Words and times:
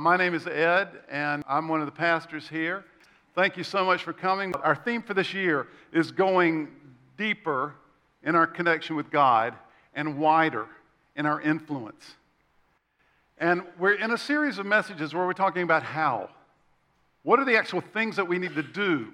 My 0.00 0.16
name 0.16 0.32
is 0.32 0.46
Ed, 0.46 0.88
and 1.10 1.44
I'm 1.46 1.68
one 1.68 1.80
of 1.80 1.86
the 1.86 1.92
pastors 1.92 2.48
here. 2.48 2.86
Thank 3.34 3.58
you 3.58 3.64
so 3.64 3.84
much 3.84 4.02
for 4.02 4.14
coming. 4.14 4.54
Our 4.54 4.74
theme 4.74 5.02
for 5.02 5.12
this 5.12 5.34
year 5.34 5.66
is 5.92 6.10
going 6.10 6.68
deeper 7.18 7.74
in 8.22 8.34
our 8.34 8.46
connection 8.46 8.96
with 8.96 9.10
God 9.10 9.54
and 9.94 10.16
wider 10.16 10.68
in 11.16 11.26
our 11.26 11.38
influence. 11.42 12.14
And 13.36 13.62
we're 13.78 13.92
in 13.92 14.10
a 14.12 14.16
series 14.16 14.56
of 14.56 14.64
messages 14.64 15.12
where 15.12 15.26
we're 15.26 15.34
talking 15.34 15.64
about 15.64 15.82
how. 15.82 16.30
What 17.22 17.38
are 17.38 17.44
the 17.44 17.58
actual 17.58 17.82
things 17.82 18.16
that 18.16 18.26
we 18.26 18.38
need 18.38 18.54
to 18.54 18.62
do 18.62 19.12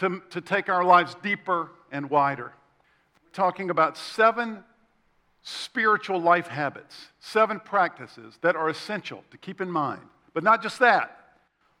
to, 0.00 0.20
to 0.28 0.42
take 0.42 0.68
our 0.68 0.84
lives 0.84 1.16
deeper 1.22 1.70
and 1.90 2.10
wider? 2.10 2.52
We're 3.24 3.32
talking 3.32 3.70
about 3.70 3.96
seven 3.96 4.64
spiritual 5.42 6.20
life 6.20 6.48
habits, 6.48 7.08
seven 7.20 7.60
practices 7.60 8.38
that 8.42 8.56
are 8.56 8.68
essential 8.68 9.24
to 9.30 9.38
keep 9.38 9.60
in 9.60 9.70
mind. 9.70 10.02
But 10.34 10.44
not 10.44 10.62
just 10.62 10.78
that. 10.80 11.14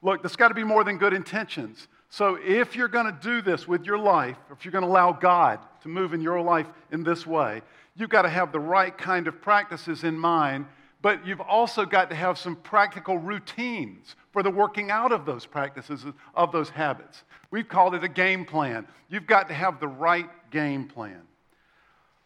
Look, 0.02 0.22
there's 0.22 0.36
got 0.36 0.48
to 0.48 0.54
be 0.54 0.64
more 0.64 0.84
than 0.84 0.98
good 0.98 1.12
intentions. 1.12 1.88
So 2.10 2.38
if 2.42 2.74
you're 2.74 2.88
going 2.88 3.06
to 3.06 3.18
do 3.20 3.42
this 3.42 3.68
with 3.68 3.84
your 3.84 3.98
life, 3.98 4.36
if 4.50 4.64
you're 4.64 4.72
going 4.72 4.84
to 4.84 4.90
allow 4.90 5.12
God 5.12 5.58
to 5.82 5.88
move 5.88 6.14
in 6.14 6.20
your 6.20 6.40
life 6.40 6.66
in 6.90 7.02
this 7.02 7.26
way, 7.26 7.62
you've 7.96 8.10
got 8.10 8.22
to 8.22 8.28
have 8.28 8.52
the 8.52 8.60
right 8.60 8.96
kind 8.96 9.26
of 9.26 9.42
practices 9.42 10.04
in 10.04 10.18
mind, 10.18 10.66
but 11.02 11.26
you've 11.26 11.40
also 11.40 11.84
got 11.84 12.08
to 12.10 12.16
have 12.16 12.38
some 12.38 12.56
practical 12.56 13.18
routines 13.18 14.16
for 14.32 14.42
the 14.42 14.50
working 14.50 14.90
out 14.90 15.12
of 15.12 15.26
those 15.26 15.44
practices, 15.44 16.04
of 16.34 16.52
those 16.52 16.70
habits. 16.70 17.24
We've 17.50 17.68
called 17.68 17.94
it 17.94 18.04
a 18.04 18.08
game 18.08 18.44
plan. 18.44 18.86
You've 19.08 19.26
got 19.26 19.48
to 19.48 19.54
have 19.54 19.80
the 19.80 19.88
right 19.88 20.28
game 20.50 20.88
plan. 20.88 21.22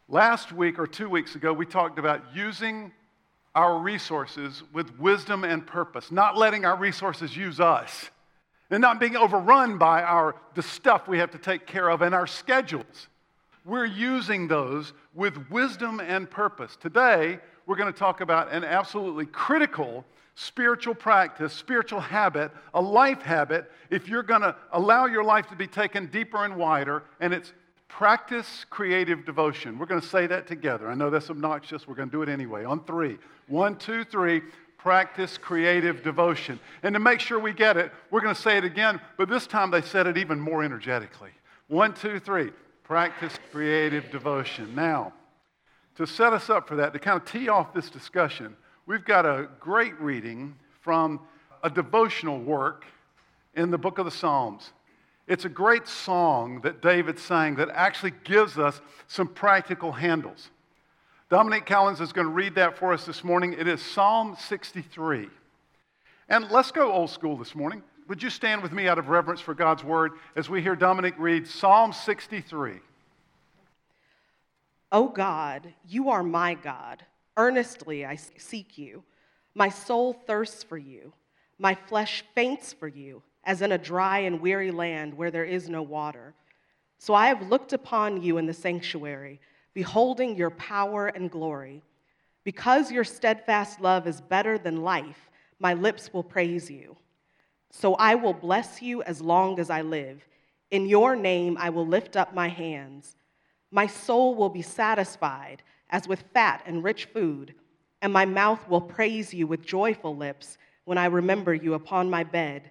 Last 0.09 0.53
week 0.53 0.79
or 0.79 0.87
two 0.87 1.09
weeks 1.09 1.37
ago, 1.37 1.53
we 1.53 1.65
talked 1.65 1.99
about 1.99 2.35
using 2.35 2.93
our 3.55 3.79
resources 3.79 4.63
with 4.73 4.99
wisdom 4.99 5.45
and 5.45 5.67
purpose, 5.67 6.11
not 6.11 6.37
letting 6.37 6.65
our 6.65 6.77
resources 6.77 7.37
use 7.37 7.61
us, 7.61 8.11
and 8.71 8.81
not 8.81 8.99
being 8.99 9.17
overrun 9.17 9.79
by 9.79 10.03
our, 10.03 10.35
the 10.55 10.63
stuff 10.63 11.07
we 11.07 11.19
have 11.19 11.31
to 11.31 11.39
take 11.39 11.67
care 11.67 11.91
of 11.91 12.03
and 12.03 12.15
our 12.15 12.27
schedules. 12.27 13.09
We're 13.65 13.85
using 13.85 14.49
those 14.49 14.93
with 15.15 15.51
wisdom 15.51 16.01
and 16.01 16.31
purpose. 16.31 16.77
Today, 16.81 17.39
we're 17.67 17.77
going 17.77 17.93
to 17.93 17.99
talk 17.99 18.21
about 18.21 18.53
an 18.53 18.65
absolutely 18.65 19.27
critical 19.27 20.05
spiritual 20.35 20.95
practice, 20.95 21.53
spiritual 21.53 22.01
habit, 22.01 22.51
a 22.75 22.81
life 22.81 23.23
habit, 23.23 23.71
if 23.91 24.09
you're 24.09 24.23
going 24.23 24.41
to 24.41 24.57
allow 24.73 25.07
your 25.07 25.25
life 25.25 25.47
to 25.49 25.57
be 25.57 25.67
taken 25.67 26.07
deeper 26.07 26.45
and 26.45 26.57
wider, 26.57 27.03
and 27.21 27.35
it's 27.35 27.53
Practice 27.93 28.65
creative 28.71 29.27
devotion. 29.27 29.79
We're 29.79 29.87
going 29.87 30.01
to 30.01 30.07
say 30.07 30.27
that 30.27 30.47
together. 30.47 30.89
I 30.89 30.95
know 30.95 31.11
that's 31.11 31.29
obnoxious. 31.29 31.87
We're 31.87 31.95
going 31.95 32.09
to 32.09 32.13
do 32.13 32.23
it 32.23 32.29
anyway. 32.31 32.65
On 32.65 32.83
three. 32.85 33.19
One, 33.49 33.77
two, 33.77 34.03
three. 34.03 34.41
Practice 34.79 35.37
creative 35.37 36.03
devotion. 36.03 36.59
And 36.83 36.95
to 36.95 36.99
make 36.99 37.21
sure 37.21 37.39
we 37.39 37.53
get 37.53 37.77
it, 37.77 37.93
we're 38.11 38.23
going 38.23 38.35
to 38.35 38.41
say 38.41 38.57
it 38.57 38.65
again, 38.65 38.99
but 39.19 39.29
this 39.29 39.47
time 39.47 39.71
they 39.71 39.83
said 39.83 40.07
it 40.07 40.17
even 40.17 40.41
more 40.41 40.65
energetically. 40.65 41.33
One, 41.69 41.93
two, 41.93 42.19
three. 42.19 42.51
Practice 42.83 43.35
creative 43.53 44.11
devotion. 44.11 44.75
Now, 44.75 45.13
to 45.97 46.07
set 46.07 46.33
us 46.33 46.49
up 46.49 46.67
for 46.67 46.77
that, 46.77 46.95
to 46.95 46.99
kind 46.99 47.21
of 47.21 47.27
tee 47.31 47.51
off 47.51 47.75
this 47.75 47.91
discussion, 47.91 48.57
we've 48.87 49.05
got 49.05 49.27
a 49.27 49.49
great 49.61 50.01
reading 50.01 50.57
from 50.81 51.21
a 51.63 51.69
devotional 51.69 52.41
work 52.41 52.87
in 53.55 53.71
the 53.71 53.79
book 53.79 53.99
of 53.99 54.07
the 54.07 54.11
Psalms. 54.11 54.73
It's 55.29 55.45
a 55.45 55.49
great 55.49 55.87
song 55.87 56.61
that 56.63 56.83
David 56.83 57.19
sang 57.19 57.57
that 57.57 57.71
actually 57.71 58.13
gives 58.25 58.59
us 58.59 58.81
some 59.07 59.29
practical 59.29 59.93
handles. 59.93 60.51
Dominic 61.31 61.65
Callens 61.65 62.01
is 62.01 62.13
going 62.13 62.27
to 62.27 62.33
read 62.33 62.57
that 62.57 62.77
for 62.77 62.93
us 62.93 63.07
this 63.07 63.23
morning. 63.23 63.55
It 63.59 63.69
is 63.69 63.81
Psalm 63.81 64.37
63. 64.39 65.29
And 66.29 66.51
let's 66.51 66.73
go 66.73 66.93
old 66.93 67.11
school 67.11 67.37
this 67.37 67.55
morning. 67.55 67.83
Would 68.09 68.23
you 68.23 68.31
stand 68.31 68.63
with 68.63 68.73
me 68.73 68.89
out 68.89 68.99
of 68.99 69.09
reverence 69.09 69.41
for 69.41 69.55
God's 69.55 69.85
word 69.85 70.13
as 70.35 70.51
we 70.51 70.61
hear 70.61 70.75
Dominic 70.75 71.15
read 71.19 71.47
Psalm 71.47 71.93
63? 71.93 72.81
O 74.91 75.09
God, 75.09 75.73
you 75.89 76.11
are 76.11 76.23
my 76.23 76.55
God. 76.55 77.05
Earnestly 77.37 78.05
I 78.05 78.17
seek 78.17 78.77
you. 78.77 79.05
My 79.55 79.69
soul 79.69 80.13
thirsts 80.13 80.63
for 80.65 80.77
you. 80.77 81.13
My 81.59 81.75
flesh 81.75 82.25
faints 82.35 82.73
for 82.73 82.89
you 82.89 83.23
as 83.45 83.63
in 83.63 83.73
a 83.73 83.79
dry 83.79 84.21
and 84.21 84.41
weary 84.41 84.71
land 84.71 85.15
where 85.15 85.31
there 85.31 85.45
is 85.45 85.69
no 85.69 85.83
water. 85.83 86.35
So 86.99 87.15
I 87.15 87.27
have 87.27 87.49
looked 87.49 87.73
upon 87.73 88.23
you 88.23 88.39
in 88.39 88.47
the 88.47 88.55
sanctuary, 88.55 89.41
beholding 89.75 90.37
your 90.37 90.51
power 90.51 91.09
and 91.09 91.31
glory. 91.31 91.83
Because 92.45 92.93
your 92.93 93.05
steadfast 93.05 93.81
love 93.81 94.07
is 94.07 94.21
better 94.21 94.59
than 94.59 94.83
life, 94.83 95.31
my 95.59 95.75
lips 95.75 96.13
will 96.13 96.23
praise 96.23 96.71
you. 96.71 96.97
So 97.71 97.95
I 97.95 98.15
will 98.15 98.35
bless 98.35 98.83
you 98.83 99.03
as 99.03 99.21
long 99.21 99.59
as 99.59 99.71
I 99.71 99.83
live. 99.83 100.27
In 100.71 100.87
your 100.87 101.17
name 101.17 101.57
I 101.59 101.71
will 101.71 101.87
lift 101.87 102.17
up 102.17 102.35
my 102.35 102.49
hands. 102.49 103.17
My 103.71 103.87
soul 103.87 104.35
will 104.35 104.51
be 104.51 104.63
satisfied 104.63 105.63
as 105.91 106.07
with 106.07 106.25
fat 106.35 106.63
and 106.67 106.85
rich 106.85 107.07
food, 107.07 107.55
and 108.01 108.13
my 108.13 108.27
mouth 108.27 108.69
will 108.69 108.81
praise 108.81 109.33
you 109.33 109.47
with 109.47 109.65
joyful 109.65 110.17
lips 110.17 110.59
when 110.85 110.99
I 110.99 111.07
remember 111.07 111.55
you 111.55 111.75
upon 111.75 112.11
my 112.11 112.25
bed 112.25 112.71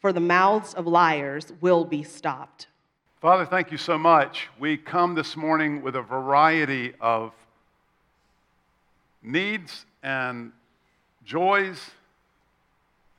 for 0.00 0.12
the 0.12 0.20
mouths 0.20 0.74
of 0.74 0.86
liars 0.86 1.52
will 1.60 1.84
be 1.84 2.02
stopped. 2.02 2.66
Father, 3.20 3.44
thank 3.44 3.72
you 3.72 3.78
so 3.78 3.98
much. 3.98 4.48
We 4.58 4.76
come 4.76 5.14
this 5.14 5.36
morning 5.36 5.82
with 5.82 5.96
a 5.96 6.02
variety 6.02 6.94
of 7.00 7.32
needs 9.22 9.86
and 10.02 10.52
joys. 11.24 11.90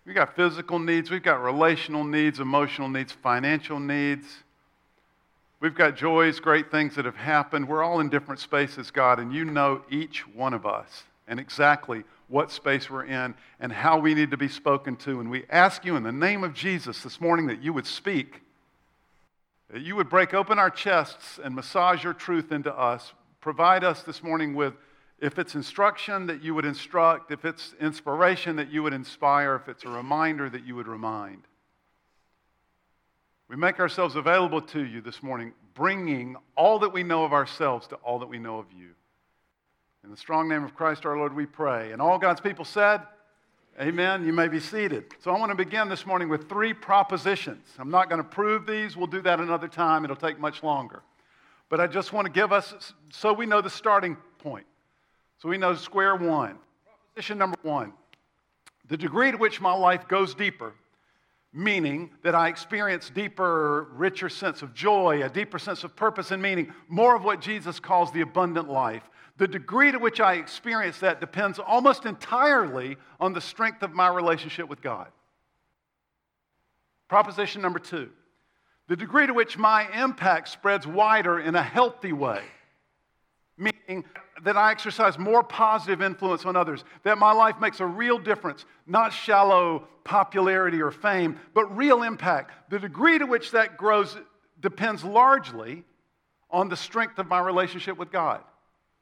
We've 0.05 0.15
got 0.15 0.35
physical 0.35 0.79
needs, 0.79 1.11
we've 1.11 1.21
got 1.21 1.43
relational 1.43 2.03
needs, 2.03 2.39
emotional 2.39 2.87
needs, 2.87 3.11
financial 3.11 3.79
needs. 3.79 4.25
We've 5.59 5.75
got 5.75 5.97
joys, 5.97 6.39
great 6.39 6.71
things 6.71 6.95
that 6.95 7.03
have 7.03 7.17
happened. 7.17 7.67
We're 7.67 7.83
all 7.83 7.99
in 7.99 8.07
different 8.07 8.39
spaces, 8.39 8.91
God, 8.91 9.19
and 9.19 9.33
you 9.33 9.43
know 9.43 9.81
each 9.91 10.25
one 10.27 10.53
of 10.53 10.65
us 10.65 11.03
and 11.27 11.39
exactly 11.39 12.05
what 12.29 12.51
space 12.51 12.89
we're 12.89 13.05
in, 13.05 13.35
and 13.59 13.73
how 13.73 13.99
we 13.99 14.13
need 14.13 14.31
to 14.31 14.37
be 14.37 14.47
spoken 14.47 14.95
to. 14.95 15.19
And 15.19 15.29
we 15.29 15.45
ask 15.49 15.83
you 15.83 15.95
in 15.95 16.03
the 16.03 16.11
name 16.11 16.43
of 16.43 16.53
Jesus 16.53 17.03
this 17.03 17.19
morning 17.19 17.47
that 17.47 17.61
you 17.61 17.73
would 17.73 17.87
speak, 17.87 18.41
that 19.71 19.81
you 19.81 19.95
would 19.95 20.09
break 20.09 20.33
open 20.33 20.57
our 20.59 20.69
chests 20.69 21.39
and 21.43 21.53
massage 21.55 22.03
your 22.03 22.13
truth 22.13 22.51
into 22.51 22.73
us. 22.73 23.13
Provide 23.41 23.83
us 23.83 24.03
this 24.03 24.23
morning 24.23 24.53
with, 24.53 24.73
if 25.19 25.39
it's 25.39 25.55
instruction, 25.55 26.27
that 26.27 26.43
you 26.43 26.55
would 26.55 26.65
instruct, 26.65 27.31
if 27.31 27.45
it's 27.45 27.73
inspiration, 27.81 28.55
that 28.57 28.71
you 28.71 28.83
would 28.83 28.93
inspire, 28.93 29.55
if 29.55 29.67
it's 29.67 29.83
a 29.83 29.89
reminder, 29.89 30.49
that 30.49 30.65
you 30.65 30.75
would 30.75 30.87
remind. 30.87 31.43
We 33.47 33.55
make 33.55 33.79
ourselves 33.79 34.15
available 34.15 34.61
to 34.61 34.85
you 34.85 35.01
this 35.01 35.23
morning, 35.23 35.53
bringing 35.73 36.35
all 36.55 36.79
that 36.79 36.93
we 36.93 37.01
know 37.01 37.25
of 37.25 37.33
ourselves 37.33 37.87
to 37.87 37.95
all 37.95 38.19
that 38.19 38.29
we 38.29 38.37
know 38.37 38.59
of 38.59 38.67
you. 38.71 38.91
In 40.03 40.11
the 40.11 40.17
strong 40.17 40.47
name 40.47 40.63
of 40.63 40.75
Christ 40.75 41.05
our 41.05 41.17
Lord, 41.17 41.35
we 41.35 41.45
pray. 41.45 41.91
And 41.91 42.01
all 42.01 42.17
God's 42.17 42.39
people 42.39 42.63
said, 42.63 43.01
Amen. 43.79 44.25
You 44.25 44.33
may 44.33 44.47
be 44.47 44.59
seated. 44.59 45.05
So 45.19 45.31
I 45.31 45.39
want 45.39 45.51
to 45.51 45.55
begin 45.55 45.87
this 45.87 46.05
morning 46.05 46.27
with 46.27 46.49
three 46.49 46.73
propositions. 46.73 47.65
I'm 47.77 47.91
not 47.91 48.09
going 48.09 48.21
to 48.21 48.27
prove 48.27 48.65
these, 48.65 48.97
we'll 48.97 49.07
do 49.07 49.21
that 49.21 49.39
another 49.39 49.67
time, 49.67 50.03
it'll 50.03 50.17
take 50.17 50.39
much 50.39 50.63
longer. 50.63 51.01
But 51.69 51.79
I 51.79 51.87
just 51.87 52.11
want 52.11 52.25
to 52.25 52.31
give 52.31 52.51
us, 52.51 52.93
so 53.09 53.31
we 53.31 53.45
know 53.45 53.61
the 53.61 53.69
starting 53.69 54.17
point. 54.39 54.65
So 55.37 55.47
we 55.47 55.57
know 55.57 55.75
square 55.75 56.15
one. 56.15 56.57
Proposition 57.13 57.37
number 57.37 57.57
one 57.61 57.93
the 58.89 58.97
degree 58.97 59.31
to 59.31 59.37
which 59.37 59.61
my 59.61 59.71
life 59.71 60.07
goes 60.07 60.33
deeper, 60.33 60.73
meaning 61.53 62.09
that 62.23 62.33
I 62.33 62.47
experience 62.47 63.11
deeper, 63.11 63.87
richer 63.93 64.29
sense 64.29 64.63
of 64.63 64.73
joy, 64.73 65.23
a 65.23 65.29
deeper 65.29 65.59
sense 65.59 65.83
of 65.83 65.95
purpose 65.95 66.31
and 66.31 66.41
meaning, 66.41 66.73
more 66.87 67.15
of 67.15 67.23
what 67.23 67.39
Jesus 67.39 67.79
calls 67.79 68.11
the 68.11 68.21
abundant 68.21 68.67
life 68.67 69.03
the 69.39 69.47
degree 69.47 69.91
to 69.91 69.97
which 69.97 70.19
I 70.19 70.33
experience 70.33 70.99
that 70.99 71.21
depends 71.21 71.59
almost 71.59 72.05
entirely 72.05 72.97
on 73.19 73.33
the 73.33 73.41
strength 73.41 73.81
of 73.81 73.93
my 73.93 74.09
relationship 74.09 74.67
with 74.67 74.81
God. 74.81 75.07
Proposition 77.07 77.61
number 77.61 77.79
two 77.79 78.11
the 78.87 78.95
degree 78.95 79.27
to 79.27 79.33
which 79.35 79.55
my 79.55 79.87
impact 80.01 80.49
spreads 80.49 80.87
wider 80.87 81.39
in 81.39 81.53
a 81.55 81.61
healthy 81.61 82.11
way, 82.11 82.41
meaning 83.55 84.03
that 84.43 84.57
I 84.57 84.71
exercise 84.71 85.19
more 85.19 85.43
positive 85.43 86.01
influence 86.01 86.43
on 86.43 86.55
others, 86.55 86.83
that 87.03 87.19
my 87.19 87.31
life 87.31 87.59
makes 87.61 87.81
a 87.81 87.85
real 87.85 88.17
difference, 88.17 88.65
not 88.87 89.13
shallow 89.13 89.87
popularity 90.03 90.81
or 90.81 90.89
fame, 90.89 91.39
but 91.53 91.77
real 91.77 92.01
impact. 92.01 92.71
The 92.71 92.79
degree 92.79 93.19
to 93.19 93.25
which 93.25 93.51
that 93.51 93.77
grows 93.77 94.17
depends 94.59 95.03
largely 95.03 95.83
on 96.49 96.67
the 96.67 96.75
strength 96.75 97.19
of 97.19 97.27
my 97.27 97.39
relationship 97.39 97.95
with 97.95 98.11
God. 98.11 98.41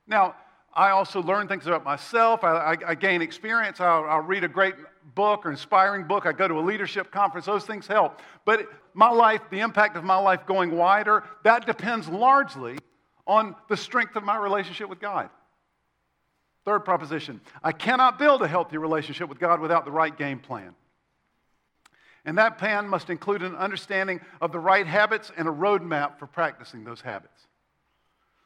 Now, 0.08 0.36
I 0.74 0.92
also 0.92 1.22
learn 1.22 1.48
things 1.48 1.66
about 1.66 1.84
myself. 1.84 2.44
I, 2.44 2.74
I, 2.74 2.78
I 2.90 2.96
gain 2.96 3.22
experience. 3.22 3.82
I'll, 3.82 4.06
I'll, 4.06 4.22
read 4.22 4.44
a 4.44 4.48
great 4.48 4.76
book 5.16 5.46
or 5.46 5.50
inspiring 5.50 6.06
book. 6.06 6.26
I 6.26 6.32
go 6.32 6.48
to 6.48 6.60
a 6.60 6.62
leadership 6.62 7.12
conference. 7.12 7.48
Those 7.48 7.66
things 7.66 7.88
help. 7.88 8.22
But 8.46 8.68
my 8.94 9.10
life, 9.10 9.42
the 9.50 9.60
impact 9.62 9.98
of 9.98 10.04
my 10.04 10.18
life 10.18 10.46
going 10.46 10.72
wider, 10.78 11.24
that 11.44 11.66
depends 11.66 12.08
largely 12.08 12.78
on 13.26 13.56
the 13.70 13.76
strength 13.76 14.16
of 14.16 14.24
my 14.24 14.38
relationship 14.38 14.88
with 14.88 15.00
God. 15.00 15.30
Third 16.64 16.82
proposition 16.82 17.42
I 17.64 17.72
cannot 17.72 18.20
build 18.20 18.42
a 18.42 18.48
healthy 18.48 18.78
relationship 18.78 19.30
with 19.30 19.40
God 19.40 19.60
without 19.60 19.86
the 19.86 19.92
right 19.92 20.16
game 20.16 20.40
plan. 20.40 20.76
And 22.24 22.38
that 22.38 22.58
plan 22.58 22.88
must 22.88 23.10
include 23.10 23.42
an 23.42 23.56
understanding 23.56 24.20
of 24.42 24.52
the 24.52 24.60
right 24.60 24.86
habits 24.86 25.32
and 25.38 25.48
a 25.48 25.52
roadmap 25.52 26.20
for 26.20 26.28
practicing 26.28 26.84
those 26.84 27.00
habits. 27.00 27.48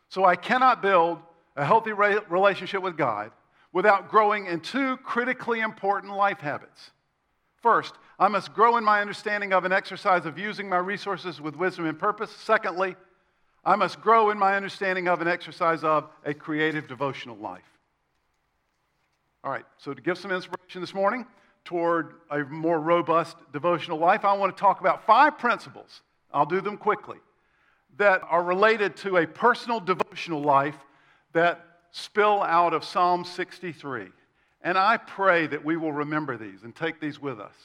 So 0.08 0.24
I 0.24 0.36
cannot 0.36 0.84
build 0.84 1.18
a 1.56 1.66
healthy 1.66 1.92
relationship 1.94 2.82
with 2.82 2.98
God 2.98 3.32
without 3.74 4.10
growing 4.10 4.48
in 4.48 4.60
two 4.60 4.98
critically 4.98 5.60
important 5.60 6.16
life 6.16 6.40
habits. 6.40 6.92
First, 7.62 7.96
I 8.20 8.28
must 8.28 8.54
grow 8.54 8.78
in 8.78 8.84
my 8.84 9.02
understanding 9.02 9.54
of 9.54 9.66
an 9.66 9.72
exercise 9.72 10.26
of 10.26 10.38
using 10.38 10.68
my 10.68 10.78
resources 10.78 11.40
with 11.40 11.56
wisdom 11.56 11.86
and 11.86 11.98
purpose. 11.98 12.32
Secondly, 12.32 12.96
I 13.64 13.76
must 13.76 14.02
grow 14.02 14.32
in 14.32 14.40
my 14.40 14.56
understanding 14.56 15.08
of 15.08 15.22
an 15.22 15.28
exercise 15.28 15.84
of 15.84 16.10
a 16.26 16.34
creative 16.34 16.88
devotional 16.88 17.38
life. 17.38 17.62
All 19.44 19.52
right, 19.52 19.66
so 19.78 19.94
to 19.94 20.02
give 20.02 20.18
some 20.18 20.32
inspiration 20.32 20.82
this 20.82 20.94
morning, 20.94 21.26
toward 21.64 22.16
a 22.30 22.40
more 22.40 22.80
robust 22.80 23.38
devotional 23.54 23.98
life, 23.98 24.26
I 24.26 24.34
want 24.34 24.56
to 24.56 24.60
talk 24.60 24.80
about 24.80 25.06
five 25.06 25.38
principles. 25.38 26.02
I'll 26.34 26.46
do 26.46 26.62
them 26.62 26.78
quickly 26.78 27.18
that 27.98 28.22
are 28.30 28.44
related 28.44 28.96
to 28.98 29.18
a 29.18 29.28
personal 29.28 29.80
devotional 29.80 30.42
life 30.42 30.78
that 31.34 31.66
spill 31.92 32.42
out 32.42 32.74
of 32.74 32.84
Psalm 32.84 33.26
63. 33.26 34.08
And 34.62 34.78
I 34.78 34.98
pray 34.98 35.48
that 35.48 35.66
we 35.66 35.78
will 35.78 35.92
remember 35.92 36.38
these 36.38 36.64
and 36.64 36.76
take 36.76 37.00
these 37.00 37.20
with 37.20 37.40
us. 37.40 37.56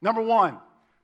Number 0.00 0.22
one, 0.22 0.58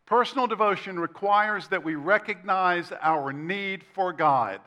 personal 0.07 0.47
devotion 0.47 0.99
requires 0.99 1.69
that 1.69 1.85
we 1.85 1.95
recognize 1.95 2.93
our 3.01 3.33
need 3.33 3.85
for 3.95 4.13
God. 4.13 4.61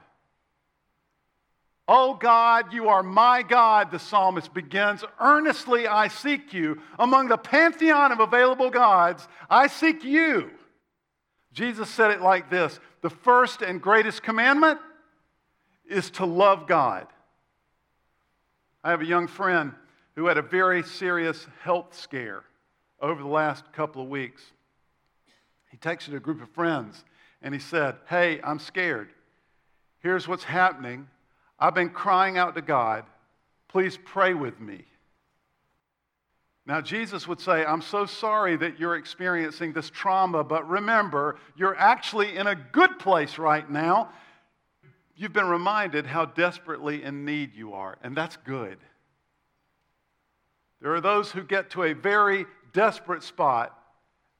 Oh 1.87 2.15
God, 2.15 2.73
you 2.73 2.89
are 2.89 3.01
my 3.01 3.43
God, 3.43 3.91
the 3.91 3.99
psalmist 3.99 4.53
begins. 4.53 5.05
Earnestly 5.21 5.87
I 5.87 6.09
seek 6.09 6.53
you. 6.53 6.81
Among 6.99 7.29
the 7.29 7.37
pantheon 7.37 8.11
of 8.11 8.19
available 8.19 8.69
gods, 8.69 9.27
I 9.49 9.67
seek 9.67 10.03
you. 10.03 10.51
Jesus 11.53 11.89
said 11.89 12.11
it 12.11 12.21
like 12.21 12.49
this 12.49 12.79
The 13.01 13.09
first 13.09 13.61
and 13.61 13.81
greatest 13.81 14.21
commandment 14.21 14.79
is 15.89 16.09
to 16.11 16.25
love 16.25 16.67
God. 16.67 17.07
I 18.83 18.91
have 18.91 19.01
a 19.01 19.05
young 19.05 19.27
friend 19.27 19.73
who 20.15 20.27
had 20.27 20.37
a 20.37 20.41
very 20.41 20.83
serious 20.83 21.45
health 21.61 21.97
scare 21.97 22.43
over 23.01 23.21
the 23.21 23.27
last 23.27 23.71
couple 23.73 24.01
of 24.01 24.09
weeks. 24.09 24.41
He 25.69 25.77
texted 25.77 26.15
a 26.15 26.19
group 26.19 26.41
of 26.41 26.49
friends 26.49 27.03
and 27.41 27.53
he 27.53 27.59
said, 27.59 27.95
Hey, 28.07 28.39
I'm 28.43 28.59
scared. 28.59 29.09
Here's 29.99 30.27
what's 30.27 30.43
happening. 30.43 31.07
I've 31.59 31.75
been 31.75 31.89
crying 31.89 32.37
out 32.37 32.55
to 32.55 32.61
God. 32.61 33.03
Please 33.67 33.97
pray 34.05 34.33
with 34.33 34.59
me. 34.59 34.85
Now, 36.65 36.81
Jesus 36.81 37.27
would 37.27 37.39
say, 37.39 37.63
I'm 37.63 37.81
so 37.81 38.05
sorry 38.05 38.57
that 38.57 38.77
you're 38.77 38.97
experiencing 38.97 39.71
this 39.71 39.89
trauma, 39.89 40.43
but 40.43 40.67
remember, 40.67 41.37
you're 41.55 41.77
actually 41.77 42.35
in 42.35 42.45
a 42.45 42.55
good 42.55 42.99
place 42.99 43.37
right 43.37 43.69
now. 43.69 44.09
You've 45.17 45.33
been 45.33 45.47
reminded 45.47 46.05
how 46.05 46.25
desperately 46.25 47.03
in 47.03 47.25
need 47.25 47.55
you 47.55 47.73
are, 47.73 47.97
and 48.03 48.15
that's 48.15 48.37
good. 48.37 48.77
There 50.79 50.93
are 50.93 51.01
those 51.01 51.31
who 51.31 51.43
get 51.43 51.71
to 51.71 51.83
a 51.83 51.93
very 51.93 52.45
desperate 52.71 53.23
spot 53.23 53.77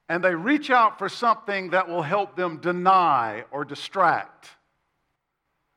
and 0.09 0.23
they 0.23 0.35
reach 0.35 0.69
out 0.69 0.97
for 0.97 1.09
something 1.09 1.71
that 1.71 1.87
will 1.87 2.01
help 2.01 2.35
them 2.35 2.57
deny 2.57 3.43
or 3.51 3.65
distract. 3.65 4.49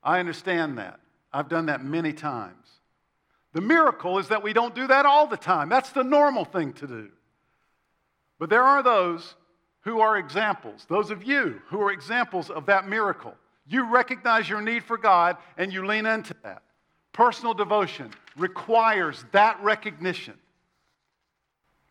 I 0.02 0.20
understand 0.20 0.79
that. 0.79 1.00
I've 1.32 1.49
done 1.49 1.67
that 1.67 1.85
many 1.85 2.12
times. 2.12 2.55
The 3.52 3.61
miracle 3.61 4.19
is 4.19 4.29
that 4.29 4.43
we 4.43 4.52
don't 4.52 4.75
do 4.75 4.87
that 4.87 5.06
all 5.06 5.26
the 5.26 5.37
time. 5.37 5.69
That's 5.69 5.91
the 5.91 6.05
normal 6.05 6.44
thing 6.44 6.73
to 6.75 6.87
do. 6.87 7.08
But 8.38 8.50
there 8.50 8.62
are 8.62 8.82
those 8.82 9.35
who 9.82 10.00
are 10.00 10.17
examples, 10.17 10.87
those 10.88 11.11
of 11.11 11.25
you 11.25 11.61
who 11.69 11.81
are 11.81 11.91
examples 11.91 12.50
of 12.50 12.67
that 12.67 12.88
miracle. 12.88 13.35
You 13.71 13.89
recognize 13.89 14.49
your 14.49 14.61
need 14.61 14.83
for 14.83 14.99
God 14.99 15.37
and 15.57 15.73
you 15.73 15.87
lean 15.87 16.05
into 16.05 16.35
that. 16.43 16.63
Personal 17.13 17.55
devotion 17.55 18.11
requires 18.37 19.25
that 19.31 19.63
recognition. 19.63 20.35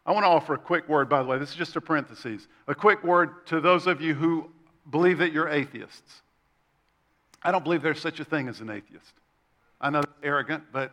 I 0.05 0.11
want 0.11 0.25
to 0.25 0.29
offer 0.29 0.55
a 0.55 0.57
quick 0.57 0.89
word, 0.89 1.07
by 1.07 1.23
the 1.23 1.29
way. 1.29 1.37
This 1.39 1.51
is 1.51 1.55
just 1.55 1.77
a 1.77 1.81
parenthesis. 1.81 2.47
A 2.67 2.75
quick 2.75 3.01
word 3.03 3.45
to 3.47 3.61
those 3.61 3.87
of 3.87 4.01
you 4.01 4.13
who 4.13 4.49
believe 4.91 5.19
that 5.19 5.31
you're 5.31 5.47
atheists. 5.47 6.21
I 7.41 7.51
don't 7.51 7.63
believe 7.63 7.81
there's 7.81 8.01
such 8.01 8.19
a 8.19 8.25
thing 8.25 8.49
as 8.49 8.59
an 8.59 8.69
atheist. 8.69 9.13
I 9.79 9.89
know 9.89 10.01
that's 10.01 10.11
arrogant, 10.21 10.65
but 10.73 10.91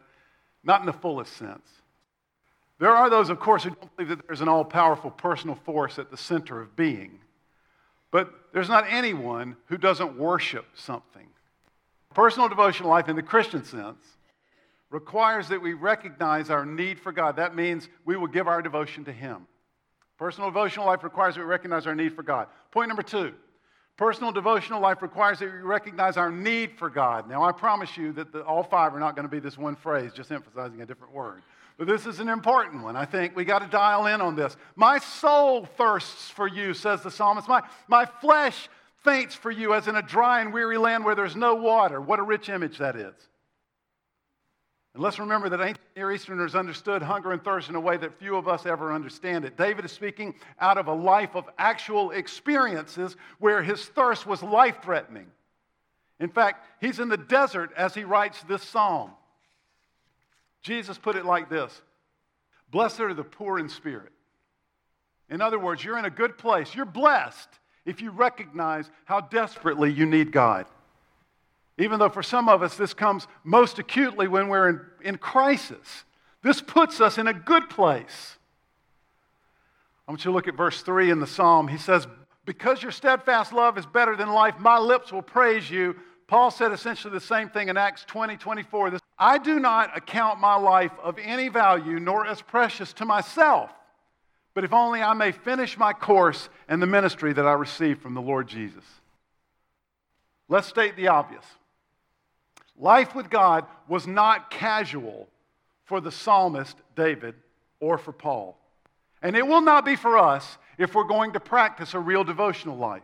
not 0.62 0.80
in 0.80 0.86
the 0.86 0.92
fullest 0.92 1.36
sense. 1.36 1.68
There 2.78 2.94
are 2.94 3.10
those, 3.10 3.28
of 3.28 3.40
course, 3.40 3.64
who 3.64 3.70
don't 3.70 3.96
believe 3.96 4.10
that 4.10 4.24
there's 4.28 4.40
an 4.40 4.48
all 4.48 4.64
powerful 4.64 5.10
personal 5.10 5.56
force 5.56 5.98
at 5.98 6.12
the 6.12 6.16
center 6.16 6.60
of 6.60 6.76
being. 6.76 7.18
But 8.12 8.45
there's 8.56 8.70
not 8.70 8.86
anyone 8.88 9.54
who 9.66 9.76
doesn't 9.76 10.16
worship 10.16 10.64
something. 10.74 11.26
Personal 12.14 12.48
devotional 12.48 12.88
life 12.88 13.06
in 13.06 13.14
the 13.14 13.22
Christian 13.22 13.62
sense 13.62 14.02
requires 14.88 15.48
that 15.48 15.60
we 15.60 15.74
recognize 15.74 16.48
our 16.48 16.64
need 16.64 16.98
for 16.98 17.12
God. 17.12 17.36
That 17.36 17.54
means 17.54 17.90
we 18.06 18.16
will 18.16 18.28
give 18.28 18.48
our 18.48 18.62
devotion 18.62 19.04
to 19.04 19.12
Him. 19.12 19.46
Personal 20.16 20.48
devotional 20.48 20.86
life 20.86 21.04
requires 21.04 21.34
that 21.34 21.42
we 21.42 21.46
recognize 21.46 21.86
our 21.86 21.94
need 21.94 22.16
for 22.16 22.22
God. 22.22 22.46
Point 22.70 22.88
number 22.88 23.02
two 23.02 23.34
Personal 23.98 24.32
devotional 24.32 24.80
life 24.80 25.02
requires 25.02 25.38
that 25.40 25.52
we 25.52 25.58
recognize 25.58 26.16
our 26.16 26.30
need 26.30 26.70
for 26.78 26.88
God. 26.88 27.28
Now, 27.28 27.44
I 27.44 27.52
promise 27.52 27.94
you 27.98 28.14
that 28.14 28.32
the, 28.32 28.40
all 28.40 28.62
five 28.62 28.94
are 28.94 29.00
not 29.00 29.16
going 29.16 29.28
to 29.28 29.30
be 29.30 29.38
this 29.38 29.58
one 29.58 29.76
phrase, 29.76 30.12
just 30.14 30.32
emphasizing 30.32 30.80
a 30.80 30.86
different 30.86 31.12
word. 31.12 31.42
But 31.78 31.86
this 31.86 32.06
is 32.06 32.20
an 32.20 32.28
important 32.28 32.82
one. 32.82 32.96
I 32.96 33.04
think 33.04 33.36
we 33.36 33.44
got 33.44 33.58
to 33.60 33.68
dial 33.68 34.06
in 34.06 34.20
on 34.20 34.34
this. 34.34 34.56
My 34.76 34.98
soul 34.98 35.66
thirsts 35.76 36.30
for 36.30 36.48
you, 36.48 36.72
says 36.72 37.02
the 37.02 37.10
psalmist. 37.10 37.48
My, 37.48 37.62
my 37.86 38.06
flesh 38.06 38.68
faints 39.04 39.34
for 39.34 39.50
you 39.50 39.74
as 39.74 39.86
in 39.86 39.96
a 39.96 40.02
dry 40.02 40.40
and 40.40 40.52
weary 40.52 40.78
land 40.78 41.04
where 41.04 41.14
there's 41.14 41.36
no 41.36 41.54
water. 41.54 42.00
What 42.00 42.18
a 42.18 42.22
rich 42.22 42.48
image 42.48 42.78
that 42.78 42.96
is. 42.96 43.14
And 44.94 45.02
let's 45.02 45.18
remember 45.18 45.50
that 45.50 45.60
ancient 45.60 45.80
Near 45.94 46.10
Easterners 46.10 46.54
understood 46.54 47.02
hunger 47.02 47.32
and 47.32 47.44
thirst 47.44 47.68
in 47.68 47.74
a 47.74 47.80
way 47.80 47.98
that 47.98 48.18
few 48.18 48.34
of 48.34 48.48
us 48.48 48.64
ever 48.64 48.94
understand 48.94 49.44
it. 49.44 49.58
David 49.58 49.84
is 49.84 49.92
speaking 49.92 50.34
out 50.58 50.78
of 50.78 50.86
a 50.86 50.94
life 50.94 51.36
of 51.36 51.44
actual 51.58 52.12
experiences 52.12 53.14
where 53.38 53.62
his 53.62 53.84
thirst 53.84 54.26
was 54.26 54.42
life 54.42 54.78
threatening. 54.82 55.26
In 56.18 56.30
fact, 56.30 56.64
he's 56.80 56.98
in 56.98 57.10
the 57.10 57.18
desert 57.18 57.72
as 57.76 57.94
he 57.94 58.04
writes 58.04 58.42
this 58.44 58.62
psalm. 58.62 59.10
Jesus 60.66 60.98
put 60.98 61.14
it 61.14 61.24
like 61.24 61.48
this 61.48 61.80
Blessed 62.70 63.00
are 63.00 63.14
the 63.14 63.22
poor 63.22 63.58
in 63.58 63.68
spirit. 63.68 64.12
In 65.30 65.40
other 65.40 65.58
words, 65.58 65.84
you're 65.84 65.98
in 65.98 66.04
a 66.04 66.10
good 66.10 66.36
place. 66.36 66.74
You're 66.74 66.84
blessed 66.84 67.48
if 67.84 68.00
you 68.00 68.10
recognize 68.10 68.90
how 69.04 69.20
desperately 69.20 69.92
you 69.92 70.06
need 70.06 70.32
God. 70.32 70.66
Even 71.78 72.00
though 72.00 72.08
for 72.08 72.22
some 72.22 72.48
of 72.48 72.62
us 72.62 72.76
this 72.76 72.94
comes 72.94 73.28
most 73.44 73.78
acutely 73.78 74.26
when 74.26 74.48
we're 74.48 74.68
in, 74.68 74.80
in 75.02 75.18
crisis, 75.18 76.04
this 76.42 76.60
puts 76.60 77.00
us 77.00 77.16
in 77.16 77.28
a 77.28 77.34
good 77.34 77.70
place. 77.70 78.36
I 80.06 80.10
want 80.10 80.24
you 80.24 80.30
to 80.30 80.34
look 80.34 80.48
at 80.48 80.56
verse 80.56 80.82
3 80.82 81.10
in 81.10 81.20
the 81.20 81.26
psalm. 81.26 81.68
He 81.68 81.78
says, 81.78 82.08
Because 82.44 82.82
your 82.82 82.92
steadfast 82.92 83.52
love 83.52 83.78
is 83.78 83.86
better 83.86 84.16
than 84.16 84.30
life, 84.30 84.58
my 84.58 84.78
lips 84.78 85.12
will 85.12 85.22
praise 85.22 85.70
you. 85.70 85.96
Paul 86.28 86.50
said 86.50 86.72
essentially 86.72 87.12
the 87.12 87.20
same 87.20 87.48
thing 87.48 87.68
in 87.68 87.76
Acts 87.76 88.04
20 88.04 88.36
24. 88.36 88.90
This, 88.90 89.00
I 89.18 89.38
do 89.38 89.60
not 89.60 89.96
account 89.96 90.40
my 90.40 90.56
life 90.56 90.92
of 91.02 91.18
any 91.18 91.48
value 91.48 92.00
nor 92.00 92.26
as 92.26 92.42
precious 92.42 92.92
to 92.94 93.04
myself, 93.04 93.70
but 94.54 94.64
if 94.64 94.72
only 94.72 95.02
I 95.02 95.14
may 95.14 95.32
finish 95.32 95.78
my 95.78 95.92
course 95.92 96.48
and 96.68 96.82
the 96.82 96.86
ministry 96.86 97.32
that 97.32 97.46
I 97.46 97.52
received 97.52 98.02
from 98.02 98.14
the 98.14 98.22
Lord 98.22 98.48
Jesus. 98.48 98.84
Let's 100.48 100.66
state 100.66 100.96
the 100.96 101.08
obvious. 101.08 101.44
Life 102.78 103.14
with 103.14 103.30
God 103.30 103.64
was 103.88 104.06
not 104.06 104.50
casual 104.50 105.28
for 105.84 106.00
the 106.00 106.12
psalmist 106.12 106.76
David 106.94 107.34
or 107.80 107.98
for 107.98 108.12
Paul. 108.12 108.58
And 109.22 109.36
it 109.36 109.46
will 109.46 109.62
not 109.62 109.84
be 109.84 109.96
for 109.96 110.18
us 110.18 110.58
if 110.76 110.94
we're 110.94 111.04
going 111.04 111.32
to 111.32 111.40
practice 111.40 111.94
a 111.94 112.00
real 112.00 112.22
devotional 112.22 112.76
life. 112.76 113.02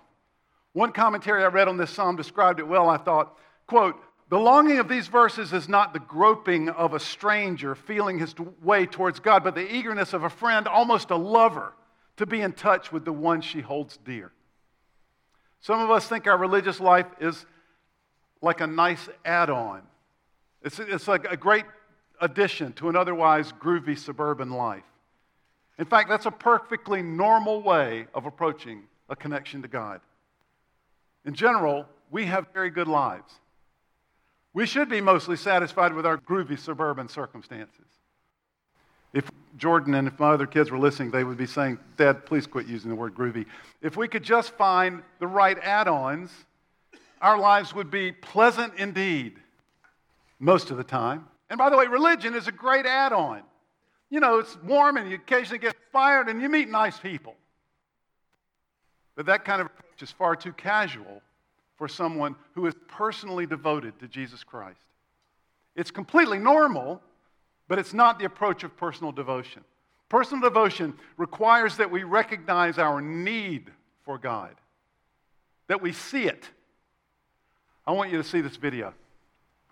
One 0.72 0.92
commentary 0.92 1.44
I 1.44 1.48
read 1.48 1.68
on 1.68 1.76
this 1.76 1.90
psalm 1.90 2.16
described 2.16 2.58
it 2.58 2.66
well. 2.66 2.88
I 2.88 2.96
thought, 2.96 3.36
quote, 3.66 3.96
The 4.30 4.38
longing 4.38 4.78
of 4.78 4.88
these 4.88 5.08
verses 5.08 5.52
is 5.52 5.68
not 5.68 5.92
the 5.92 6.00
groping 6.00 6.68
of 6.70 6.94
a 6.94 7.00
stranger 7.00 7.74
feeling 7.74 8.18
his 8.18 8.34
way 8.62 8.86
towards 8.86 9.20
God, 9.20 9.44
but 9.44 9.54
the 9.54 9.74
eagerness 9.74 10.12
of 10.12 10.24
a 10.24 10.30
friend, 10.30 10.66
almost 10.66 11.10
a 11.10 11.16
lover, 11.16 11.74
to 12.16 12.26
be 12.26 12.40
in 12.40 12.52
touch 12.52 12.92
with 12.92 13.04
the 13.04 13.12
one 13.12 13.40
she 13.40 13.60
holds 13.60 13.98
dear. 13.98 14.32
Some 15.60 15.80
of 15.80 15.90
us 15.90 16.06
think 16.08 16.26
our 16.26 16.38
religious 16.38 16.80
life 16.80 17.06
is 17.20 17.46
like 18.40 18.60
a 18.60 18.66
nice 18.66 19.08
add 19.24 19.50
on, 19.50 19.82
it's, 20.62 20.78
it's 20.78 21.08
like 21.08 21.24
a 21.30 21.36
great 21.36 21.64
addition 22.20 22.72
to 22.74 22.88
an 22.88 22.96
otherwise 22.96 23.52
groovy 23.52 23.98
suburban 23.98 24.50
life. 24.50 24.84
In 25.78 25.84
fact, 25.84 26.08
that's 26.08 26.26
a 26.26 26.30
perfectly 26.30 27.02
normal 27.02 27.62
way 27.62 28.06
of 28.14 28.26
approaching 28.26 28.84
a 29.08 29.16
connection 29.16 29.62
to 29.62 29.68
God. 29.68 30.00
In 31.24 31.34
general, 31.34 31.86
we 32.10 32.26
have 32.26 32.46
very 32.52 32.70
good 32.70 32.88
lives. 32.88 33.32
We 34.54 34.66
should 34.66 34.88
be 34.88 35.00
mostly 35.00 35.36
satisfied 35.36 35.94
with 35.94 36.04
our 36.04 36.18
groovy 36.18 36.58
suburban 36.58 37.08
circumstances. 37.08 37.86
If 39.12 39.30
Jordan 39.56 39.94
and 39.94 40.08
if 40.08 40.18
my 40.18 40.30
other 40.30 40.46
kids 40.46 40.70
were 40.70 40.78
listening, 40.78 41.10
they 41.10 41.24
would 41.24 41.38
be 41.38 41.46
saying, 41.46 41.78
Dad, 41.96 42.26
please 42.26 42.46
quit 42.46 42.66
using 42.66 42.90
the 42.90 42.96
word 42.96 43.14
groovy. 43.14 43.46
If 43.80 43.96
we 43.96 44.08
could 44.08 44.22
just 44.22 44.52
find 44.56 45.02
the 45.20 45.26
right 45.26 45.58
add 45.58 45.88
ons, 45.88 46.30
our 47.20 47.38
lives 47.38 47.74
would 47.74 47.90
be 47.90 48.12
pleasant 48.12 48.74
indeed 48.76 49.38
most 50.38 50.70
of 50.70 50.76
the 50.76 50.84
time. 50.84 51.26
And 51.48 51.58
by 51.58 51.70
the 51.70 51.76
way, 51.76 51.86
religion 51.86 52.34
is 52.34 52.48
a 52.48 52.52
great 52.52 52.86
add 52.86 53.12
on. 53.12 53.42
You 54.10 54.20
know, 54.20 54.38
it's 54.38 54.56
warm 54.62 54.96
and 54.96 55.08
you 55.08 55.16
occasionally 55.16 55.58
get 55.58 55.76
fired 55.92 56.28
and 56.28 56.42
you 56.42 56.48
meet 56.48 56.68
nice 56.68 56.98
people. 56.98 57.36
But 59.14 59.26
that 59.26 59.44
kind 59.44 59.60
of 59.60 59.68
approach 59.92 60.08
is 60.08 60.12
far 60.12 60.36
too 60.36 60.52
casual 60.52 61.22
for 61.76 61.88
someone 61.88 62.36
who 62.54 62.66
is 62.66 62.74
personally 62.88 63.46
devoted 63.46 63.98
to 64.00 64.08
Jesus 64.08 64.44
Christ. 64.44 64.80
It's 65.74 65.90
completely 65.90 66.38
normal, 66.38 67.00
but 67.68 67.78
it's 67.78 67.94
not 67.94 68.18
the 68.18 68.24
approach 68.24 68.64
of 68.64 68.76
personal 68.76 69.12
devotion. 69.12 69.64
Personal 70.08 70.42
devotion 70.42 70.94
requires 71.16 71.76
that 71.78 71.90
we 71.90 72.04
recognize 72.04 72.78
our 72.78 73.00
need 73.00 73.70
for 74.04 74.18
God, 74.18 74.54
that 75.68 75.80
we 75.80 75.92
see 75.92 76.24
it. 76.24 76.48
I 77.86 77.92
want 77.92 78.10
you 78.10 78.18
to 78.18 78.24
see 78.24 78.42
this 78.42 78.56
video. 78.56 78.92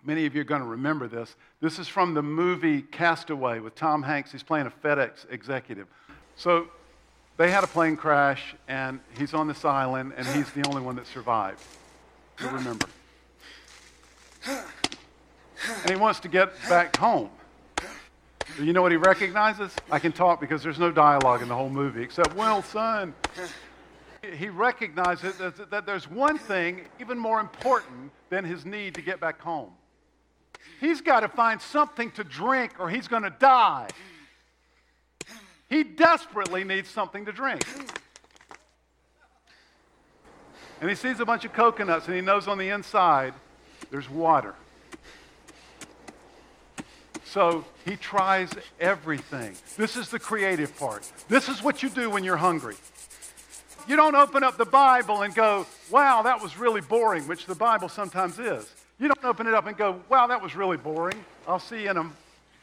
Many 0.03 0.25
of 0.25 0.33
you 0.33 0.41
are 0.41 0.45
going 0.45 0.61
to 0.61 0.67
remember 0.67 1.07
this. 1.07 1.35
This 1.61 1.77
is 1.77 1.87
from 1.87 2.15
the 2.15 2.23
movie 2.23 2.81
Castaway 2.81 3.59
with 3.59 3.75
Tom 3.75 4.01
Hanks. 4.01 4.31
He's 4.31 4.41
playing 4.41 4.65
a 4.65 4.71
FedEx 4.71 5.25
executive. 5.29 5.87
So 6.35 6.67
they 7.41 7.49
had 7.49 7.63
a 7.63 7.67
plane 7.67 7.97
crash, 7.97 8.53
and 8.67 8.99
he's 9.17 9.33
on 9.33 9.47
this 9.47 9.65
island, 9.65 10.13
and 10.15 10.27
he's 10.27 10.51
the 10.51 10.63
only 10.67 10.79
one 10.79 10.95
that 10.95 11.07
survived. 11.07 11.59
You'll 12.39 12.51
remember. 12.51 12.85
And 14.47 15.89
he 15.89 15.95
wants 15.95 16.19
to 16.19 16.27
get 16.27 16.53
back 16.69 16.95
home. 16.97 17.31
You 18.59 18.73
know 18.73 18.83
what 18.83 18.91
he 18.91 18.97
recognizes? 18.97 19.73
I 19.89 19.97
can 19.97 20.11
talk 20.11 20.39
because 20.39 20.61
there's 20.61 20.77
no 20.77 20.91
dialogue 20.91 21.41
in 21.41 21.47
the 21.47 21.55
whole 21.55 21.69
movie 21.69 22.03
except, 22.03 22.35
Wilson. 22.35 23.15
He 24.37 24.49
recognizes 24.49 25.35
that 25.37 25.85
there's 25.87 26.07
one 26.07 26.37
thing 26.37 26.81
even 26.99 27.17
more 27.17 27.39
important 27.39 28.11
than 28.29 28.45
his 28.45 28.67
need 28.67 28.93
to 28.93 29.01
get 29.01 29.19
back 29.19 29.41
home. 29.41 29.71
He's 30.79 31.01
got 31.01 31.21
to 31.21 31.27
find 31.27 31.59
something 31.59 32.11
to 32.11 32.23
drink 32.23 32.73
or 32.77 32.87
he's 32.87 33.07
going 33.07 33.23
to 33.23 33.33
die. 33.39 33.87
He 35.71 35.85
desperately 35.85 36.65
needs 36.65 36.89
something 36.89 37.23
to 37.25 37.31
drink. 37.31 37.63
And 40.81 40.89
he 40.89 40.95
sees 40.97 41.21
a 41.21 41.25
bunch 41.25 41.45
of 41.45 41.53
coconuts 41.53 42.07
and 42.07 42.15
he 42.15 42.21
knows 42.21 42.49
on 42.49 42.57
the 42.57 42.69
inside 42.69 43.33
there's 43.89 44.09
water. 44.09 44.53
So 47.23 47.63
he 47.85 47.95
tries 47.95 48.49
everything. 48.81 49.55
This 49.77 49.95
is 49.95 50.09
the 50.09 50.19
creative 50.19 50.77
part. 50.77 51.09
This 51.29 51.47
is 51.47 51.63
what 51.63 51.81
you 51.81 51.89
do 51.89 52.09
when 52.09 52.25
you're 52.25 52.35
hungry. 52.35 52.75
You 53.87 53.95
don't 53.95 54.15
open 54.15 54.43
up 54.43 54.57
the 54.57 54.65
Bible 54.65 55.21
and 55.21 55.33
go, 55.33 55.65
wow, 55.89 56.21
that 56.23 56.41
was 56.41 56.57
really 56.57 56.81
boring, 56.81 57.25
which 57.29 57.45
the 57.45 57.55
Bible 57.55 57.87
sometimes 57.87 58.39
is. 58.39 58.69
You 58.99 59.07
don't 59.07 59.23
open 59.23 59.47
it 59.47 59.53
up 59.53 59.67
and 59.67 59.77
go, 59.77 60.01
wow, 60.09 60.27
that 60.27 60.41
was 60.41 60.53
really 60.53 60.77
boring. 60.77 61.23
I'll 61.47 61.59
see 61.59 61.83
you 61.83 61.91
in 61.91 61.97
a 61.97 62.09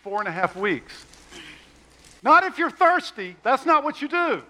four 0.03 0.19
and 0.19 0.29
a 0.29 0.33
half 0.33 0.55
weeks. 0.55 1.07
Not 2.23 2.45
if 2.45 2.59
you're 2.59 2.71
thirsty. 2.71 3.37
That's 3.43 3.65
not 3.65 3.85
what 3.85 4.03
you 4.03 4.09
do. 4.09 4.43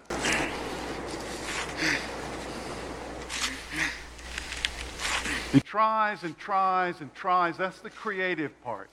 He 5.51 5.59
tries 5.59 6.23
and 6.23 6.37
tries 6.37 7.01
and 7.01 7.13
tries. 7.13 7.57
That's 7.57 7.79
the 7.79 7.89
creative 7.89 8.59
part. 8.63 8.89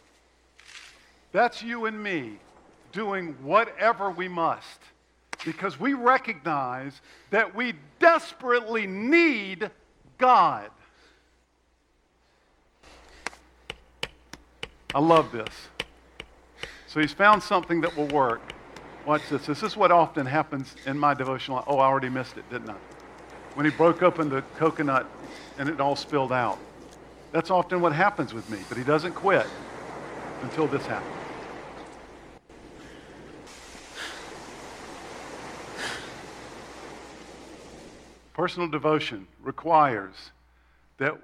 That's 1.32 1.62
you 1.62 1.84
and 1.84 2.02
me 2.02 2.38
doing 2.92 3.36
whatever 3.42 4.10
we 4.10 4.26
must 4.26 4.80
because 5.44 5.78
we 5.78 5.92
recognize 5.92 7.00
that 7.30 7.54
we 7.54 7.74
desperately 7.98 8.86
need 8.86 9.70
God. 10.16 10.70
I 14.94 14.98
love 14.98 15.30
this. 15.30 15.68
So 16.86 17.00
he's 17.00 17.12
found 17.12 17.42
something 17.42 17.82
that 17.82 17.94
will 17.94 18.08
work. 18.08 18.54
Watch 19.06 19.28
this. 19.28 19.46
This 19.46 19.62
is 19.62 19.76
what 19.76 19.92
often 19.92 20.26
happens 20.26 20.74
in 20.84 20.98
my 20.98 21.14
devotional. 21.14 21.62
Oh, 21.68 21.78
I 21.78 21.86
already 21.86 22.08
missed 22.08 22.36
it, 22.38 22.50
didn't 22.50 22.70
I? 22.70 22.74
When 23.54 23.64
he 23.64 23.70
broke 23.70 24.02
open 24.02 24.28
the 24.28 24.42
coconut 24.56 25.06
and 25.58 25.68
it 25.68 25.80
all 25.80 25.94
spilled 25.94 26.32
out. 26.32 26.58
That's 27.30 27.48
often 27.48 27.80
what 27.80 27.92
happens 27.92 28.34
with 28.34 28.50
me, 28.50 28.58
but 28.68 28.76
he 28.76 28.82
doesn't 28.82 29.12
quit 29.12 29.46
until 30.42 30.66
this 30.66 30.84
happens. 30.86 31.12
Personal 38.34 38.68
devotion 38.68 39.28
requires 39.40 40.32
that 40.98 41.14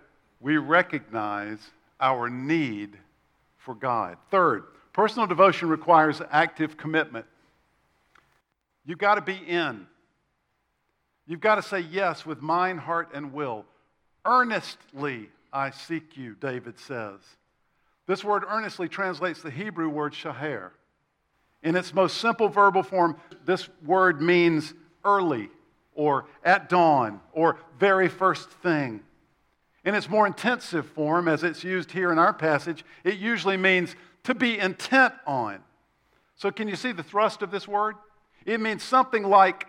we 0.41 0.57
recognize 0.57 1.59
our 2.01 2.31
need 2.31 2.97
for 3.59 3.75
God. 3.75 4.19
Third, 4.31 4.65
personal 4.93 5.27
devotion 5.27 5.69
requires 5.69 6.23
active 6.31 6.77
commitment. 6.77 7.27
You've 8.85 8.99
got 8.99 9.15
to 9.15 9.21
be 9.21 9.37
in. 9.37 9.87
You've 11.27 11.41
got 11.41 11.57
to 11.57 11.63
say 11.63 11.81
yes 11.81 12.27
with 12.27 12.43
mind, 12.43 12.81
heart, 12.81 13.11
and 13.15 13.33
will. 13.33 13.65
Earnestly 14.25 15.29
I 15.53 15.71
seek 15.71 16.17
you, 16.17 16.35
David 16.35 16.79
says. 16.79 17.21
This 18.07 18.25
word 18.25 18.45
earnestly 18.49 18.89
translates 18.89 19.43
the 19.43 19.51
Hebrew 19.51 19.89
word 19.89 20.13
shaher. 20.13 20.71
In 21.63 21.77
its 21.77 21.95
most 21.95 22.19
simple 22.19 22.49
verbal 22.49 22.83
form, 22.83 23.17
this 23.45 23.69
word 23.85 24.21
means 24.21 24.75
early 25.05 25.49
or 25.95 26.27
at 26.45 26.69
dawn 26.69 27.21
or 27.33 27.59
very 27.79 28.09
first 28.09 28.51
thing. 28.51 29.01
In 29.85 29.95
its 29.95 30.09
more 30.09 30.27
intensive 30.27 30.87
form, 30.87 31.29
as 31.29 31.45
it's 31.45 31.63
used 31.65 31.91
here 31.93 32.13
in 32.13 32.19
our 32.19 32.33
passage, 32.33 32.85
it 33.05 33.19
usually 33.19 33.57
means 33.57 33.95
to 34.25 34.35
be 34.35 34.59
intent 34.59 35.15
on. 35.27 35.59
So, 36.37 36.51
can 36.51 36.69
you 36.69 36.77
see 36.77 36.93
the 36.93 37.03
thrust 37.03 37.43
of 37.43 37.51
this 37.51 37.69
word? 37.69 37.97
It 38.47 38.61
means 38.61 38.83
something 38.83 39.23
like 39.23 39.67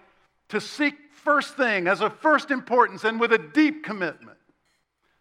to 0.50 0.62
seek 0.62 0.96
first 1.24 1.56
thing 1.56 1.88
as 1.88 2.02
a 2.02 2.10
first 2.10 2.52
importance 2.52 3.04
and 3.04 3.20
with 3.20 3.32
a 3.32 3.38
deep 3.38 3.84
commitment. 3.84 4.38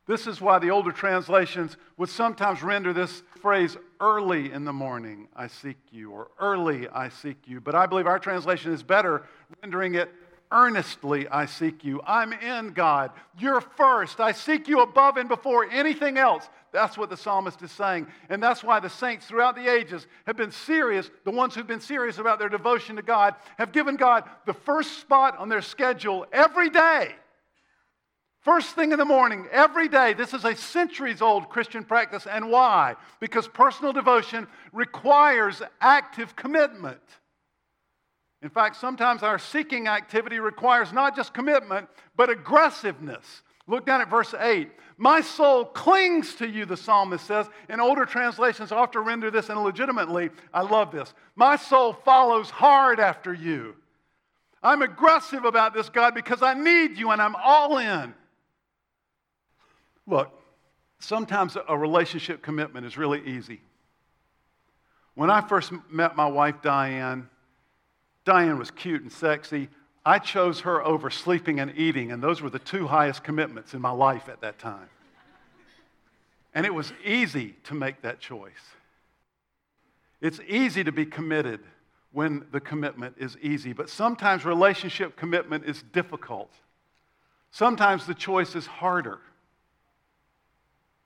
This 0.07 0.27
is 0.27 0.41
why 0.41 0.59
the 0.59 0.71
older 0.71 0.91
translations 0.91 1.77
would 1.97 2.09
sometimes 2.09 2.63
render 2.63 2.93
this 2.93 3.23
phrase 3.41 3.77
early 4.01 4.53
in 4.53 4.65
the 4.65 4.73
morning, 4.73 5.29
I 5.37 5.47
seek 5.47 5.79
you, 5.93 6.11
or 6.11 6.29
early 6.41 6.89
I 6.89 7.09
seek 7.09 7.37
you. 7.47 7.61
But 7.61 7.77
I 7.77 7.87
believe 7.87 8.09
our 8.09 8.19
translation 8.19 8.73
is 8.73 8.83
better, 8.83 9.23
rendering 9.63 9.95
it 9.95 10.11
Earnestly 10.53 11.27
I 11.29 11.47
seek 11.47 11.83
you. 11.83 12.03
I'm 12.07 12.35
in 12.35 12.75
God. 12.75 13.11
You're 13.39 13.63
first. 13.63 14.21
I 14.21 14.33
seek 14.33 14.69
you 14.69 14.83
above 14.83 15.17
and 15.17 15.27
before 15.27 15.65
anything 15.71 16.19
else. 16.19 16.47
That's 16.73 16.97
what 16.97 17.11
the 17.11 17.17
psalmist 17.17 17.61
is 17.63 17.71
saying. 17.71 18.07
And 18.31 18.43
that's 18.43 18.65
why 18.65 18.81
the 18.81 18.89
saints 18.89 19.27
throughout 19.27 19.57
the 19.57 19.71
ages 19.71 20.07
have 20.27 20.37
been 20.37 20.51
serious. 20.51 21.11
The 21.25 21.31
ones 21.31 21.55
who've 21.55 21.67
been 21.67 21.81
serious 21.81 22.19
about 22.19 22.39
their 22.39 22.49
devotion 22.49 22.97
to 22.97 23.03
God 23.03 23.35
have 23.59 23.73
given 23.73 23.97
God 23.97 24.25
the 24.47 24.55
first 24.55 24.99
spot 24.99 25.39
on 25.39 25.51
their 25.51 25.61
schedule 25.61 26.27
every 26.33 26.71
day. 26.71 27.15
First 28.41 28.75
thing 28.75 28.91
in 28.91 28.99
the 28.99 29.05
morning, 29.05 29.47
every 29.53 29.87
day. 29.89 30.15
This 30.15 30.35
is 30.35 30.45
a 30.45 30.57
centuries 30.57 31.23
old 31.23 31.49
Christian 31.49 31.85
practice. 31.85 32.27
And 32.27 32.51
why? 32.51 32.97
Because 33.21 33.47
personal 33.47 33.93
devotion 33.93 34.49
requires 34.73 35.63
active 35.81 36.35
commitment. 36.35 36.99
In 38.43 38.49
fact, 38.49 38.77
sometimes 38.77 39.23
our 39.23 39.39
seeking 39.39 39.87
activity 39.87 40.41
requires 40.41 40.93
not 40.93 41.15
just 41.15 41.33
commitment, 41.33 41.89
but 42.17 42.31
aggressiveness. 42.31 43.43
Look 43.73 43.85
down 43.85 44.01
at 44.01 44.09
verse 44.09 44.33
8. 44.39 44.71
My 44.97 45.21
soul 45.21 45.65
clings 45.65 46.37
to 46.37 46.49
you, 46.49 46.65
the 46.65 46.77
psalmist 46.77 47.27
says. 47.27 47.49
In 47.69 47.81
older 47.81 48.05
translations, 48.05 48.71
often 48.71 49.03
render 49.03 49.33
this 49.33 49.51
illegitimately. 49.51 50.31
I 50.55 50.63
love 50.63 50.93
this. 50.93 51.13
My 51.35 51.57
soul 51.57 51.93
follows 51.93 52.51
hard 52.51 53.01
after 53.01 53.35
you. 53.35 53.75
I'm 54.63 54.83
aggressive 54.83 55.45
about 55.45 55.75
this, 55.75 55.89
God, 55.89 56.15
because 56.15 56.41
I 56.41 56.55
need 56.55 56.97
you 56.97 57.11
and 57.11 57.21
I'm 57.21 57.35
all 57.35 57.79
in. 57.79 58.15
Look, 60.07 60.31
Sometimes 61.03 61.57
a 61.69 61.77
relationship 61.77 62.43
commitment 62.43 62.87
is 62.87 62.97
really 62.97 63.21
easy. 63.27 63.61
When 65.17 65.31
I 65.31 65.41
first 65.41 65.73
met 65.91 66.15
my 66.15 66.27
wife, 66.27 66.63
Diane, 66.63 67.29
Diane 68.25 68.57
was 68.57 68.71
cute 68.71 69.03
and 69.03 69.11
sexy. 69.11 69.69
I 70.05 70.19
chose 70.19 70.61
her 70.61 70.85
over 70.85 71.11
sleeping 71.11 71.61
and 71.61 71.73
eating, 71.77 72.11
and 72.11 72.23
those 72.23 72.43
were 72.43 72.51
the 72.51 72.59
two 72.59 72.87
highest 72.89 73.23
commitments 73.23 73.73
in 73.73 73.81
my 73.81 73.93
life 73.93 74.29
at 74.29 74.41
that 74.41 74.59
time. 74.59 74.89
And 76.55 76.67
it 76.67 76.75
was 76.75 76.93
easy 77.05 77.55
to 77.65 77.75
make 77.75 78.03
that 78.03 78.19
choice. 78.21 78.53
It's 80.21 80.41
easy 80.47 80.85
to 80.85 80.93
be 80.93 81.07
committed 81.07 81.61
when 82.13 82.47
the 82.53 82.61
commitment 82.61 83.17
is 83.19 83.37
easy, 83.41 83.73
but 83.73 83.89
sometimes 83.89 84.45
relationship 84.45 85.17
commitment 85.17 85.65
is 85.65 85.83
difficult. 85.93 86.53
Sometimes 87.51 88.07
the 88.07 88.15
choice 88.15 88.55
is 88.55 88.67
harder. 88.67 89.19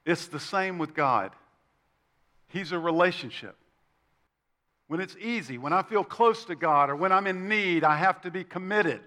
It's 0.05 0.27
the 0.27 0.41
same 0.41 0.79
with 0.79 0.95
God. 0.95 1.33
He's 2.49 2.73
a 2.73 2.79
relationship. 2.79 3.57
When 4.89 5.01
it's 5.01 5.17
easy, 5.21 5.59
when 5.59 5.73
I 5.73 5.83
feel 5.83 6.05
close 6.05 6.45
to 6.45 6.55
God, 6.55 6.91
or 6.91 6.97
when 6.97 7.13
I'm 7.13 7.27
in 7.27 7.49
need, 7.49 7.83
I 7.83 7.97
have 7.97 8.21
to 8.23 8.31
be 8.31 8.45
committed. 8.45 9.01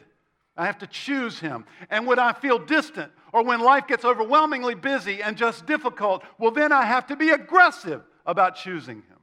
I 0.57 0.65
have 0.65 0.79
to 0.79 0.87
choose 0.87 1.39
Him. 1.39 1.65
And 1.89 2.05
when 2.05 2.19
I 2.19 2.33
feel 2.33 2.59
distant, 2.59 3.11
or 3.31 3.43
when 3.43 3.61
life 3.61 3.87
gets 3.87 4.03
overwhelmingly 4.03 4.75
busy 4.75 5.23
and 5.23 5.37
just 5.37 5.65
difficult, 5.65 6.23
well, 6.37 6.51
then 6.51 6.73
I 6.73 6.83
have 6.83 7.07
to 7.07 7.15
be 7.15 7.29
aggressive 7.29 8.01
about 8.25 8.55
choosing 8.55 8.97
Him. 8.97 9.17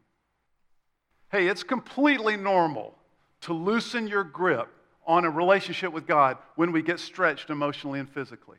Hey, 1.31 1.49
it's 1.49 1.63
completely 1.63 2.37
normal 2.37 2.95
to 3.43 3.53
loosen 3.53 4.09
your 4.09 4.25
grip 4.25 4.69
on 5.07 5.25
a 5.25 5.31
relationship 5.31 5.93
with 5.93 6.07
God 6.07 6.39
when 6.55 6.73
we 6.73 6.81
get 6.83 7.01
stretched 7.01 7.51
emotionally 7.51 8.01
and 8.01 8.09
physically. 8.09 8.59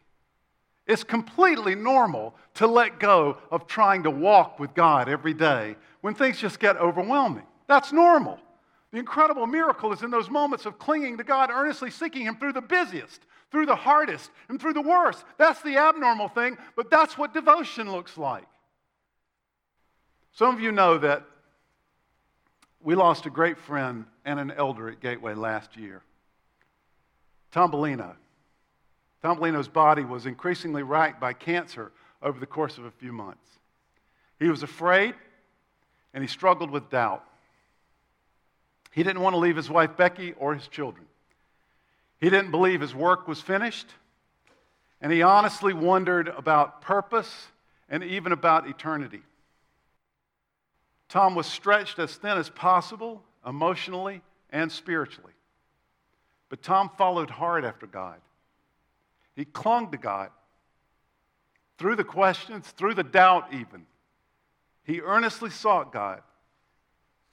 It's 0.86 1.04
completely 1.04 1.76
normal 1.76 2.36
to 2.56 2.68
let 2.68 3.00
go 3.00 3.38
of 3.52 3.68
trying 3.68 4.04
to 4.04 4.12
walk 4.12 4.60
with 4.60 4.74
God 4.74 5.10
every 5.10 5.34
day 5.34 5.76
when 6.02 6.14
things 6.14 6.40
just 6.40 6.60
get 6.60 6.78
overwhelming. 6.78 7.44
That's 7.68 7.92
normal. 7.92 8.40
The 8.92 9.00
incredible 9.00 9.46
miracle 9.46 9.92
is 9.92 10.02
in 10.02 10.12
those 10.12 10.30
moments 10.30 10.66
of 10.66 10.80
clinging 10.80 11.18
to 11.18 11.24
God, 11.24 11.50
earnestly 11.52 11.92
seeking 11.92 12.24
Him 12.24 12.38
through 12.38 12.54
the 12.54 12.62
busiest, 12.62 13.22
through 13.52 13.66
the 13.66 13.76
hardest, 13.76 14.32
and 14.50 14.60
through 14.60 14.74
the 14.74 14.82
worst. 14.82 15.26
That's 15.38 15.62
the 15.62 15.78
abnormal 15.78 16.30
thing, 16.30 16.58
but 16.76 16.90
that's 16.90 17.18
what 17.18 17.34
devotion 17.34 17.92
looks 17.92 18.18
like. 18.18 18.48
Some 20.32 20.56
of 20.56 20.62
you 20.62 20.72
know 20.72 20.98
that 21.00 21.26
we 22.82 22.96
lost 22.96 23.26
a 23.26 23.30
great 23.30 23.58
friend 23.58 24.06
and 24.24 24.40
an 24.40 24.52
elder 24.52 24.88
at 24.90 25.02
Gateway 25.02 25.34
last 25.34 25.76
year. 25.76 26.04
Tom 27.52 27.72
Bellino. 27.72 28.16
Tom 29.22 29.40
Bellino's 29.40 29.68
body 29.68 30.04
was 30.04 30.26
increasingly 30.26 30.84
racked 30.84 31.20
by 31.20 31.34
cancer 31.34 31.92
over 32.22 32.40
the 32.40 32.46
course 32.46 32.78
of 32.78 32.86
a 32.86 32.92
few 32.92 33.12
months. 33.12 33.46
He 34.40 34.48
was 34.48 34.64
afraid 34.64 35.16
and 36.14 36.24
he 36.24 36.28
struggled 36.28 36.70
with 36.70 36.90
doubt. 36.90 37.24
He 38.98 39.04
didn't 39.04 39.22
want 39.22 39.36
to 39.36 39.38
leave 39.38 39.56
his 39.56 39.70
wife 39.70 39.96
Becky 39.96 40.34
or 40.40 40.56
his 40.56 40.68
children. 40.68 41.06
He 42.20 42.32
didn't 42.32 42.50
believe 42.50 42.82
his 42.82 42.96
work 42.96 43.28
was 43.28 43.40
finished, 43.40 43.86
and 45.00 45.12
he 45.12 45.22
honestly 45.22 45.72
wondered 45.72 46.30
about 46.30 46.82
purpose 46.82 47.46
and 47.90 48.04
even 48.04 48.32
about 48.32 48.68
eternity. 48.68 49.22
Tom 51.10 51.36
was 51.36 51.46
stretched 51.46 52.00
as 52.00 52.16
thin 52.16 52.40
as 52.40 52.50
possible, 52.50 53.22
emotionally 53.46 54.24
and 54.50 54.72
spiritually. 54.72 55.34
But 56.50 56.64
Tom 56.64 56.90
followed 56.98 57.30
hard 57.30 57.66
after 57.66 57.86
God. 57.86 58.20
He 59.36 59.46
clung 59.46 59.92
to 59.92 59.98
God 60.00 60.32
through 61.78 61.98
the 61.98 62.04
questions, 62.04 62.68
through 62.68 62.96
the 62.96 63.04
doubt, 63.04 63.54
even. 63.54 63.86
He 64.86 65.02
earnestly 65.02 65.52
sought 65.52 65.94
God, 65.94 66.24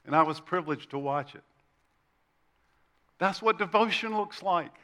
and 0.05 0.15
I 0.15 0.25
was 0.25 0.41
privileged 0.41 0.91
to 0.91 0.99
watch 0.99 1.35
it. 1.35 1.43
That's 3.19 3.41
what 3.41 3.59
devotion 3.59 4.17
looks 4.17 4.43
like. 4.43 4.75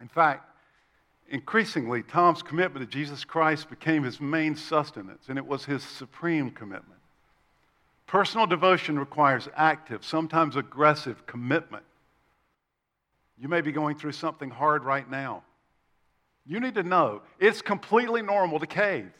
In 0.00 0.08
fact, 0.08 0.48
increasingly, 1.30 2.02
Tom's 2.02 2.42
commitment 2.42 2.88
to 2.88 2.90
Jesus 2.98 3.24
Christ 3.24 3.70
became 3.70 4.02
his 4.02 4.20
main 4.20 4.56
sustenance, 4.56 5.24
and 5.28 5.38
it 5.38 5.46
was 5.46 5.64
his 5.64 5.82
supreme 5.82 6.50
commitment. 6.50 7.00
Personal 8.06 8.46
devotion 8.46 8.98
requires 8.98 9.48
active, 9.56 10.04
sometimes 10.04 10.56
aggressive 10.56 11.26
commitment. 11.26 11.84
You 13.38 13.48
may 13.48 13.62
be 13.62 13.72
going 13.72 13.96
through 13.96 14.12
something 14.12 14.50
hard 14.50 14.84
right 14.84 15.10
now. 15.10 15.42
You 16.46 16.60
need 16.60 16.74
to 16.74 16.82
know 16.82 17.22
it's 17.40 17.62
completely 17.62 18.20
normal 18.20 18.60
to 18.60 18.66
cave. 18.66 19.10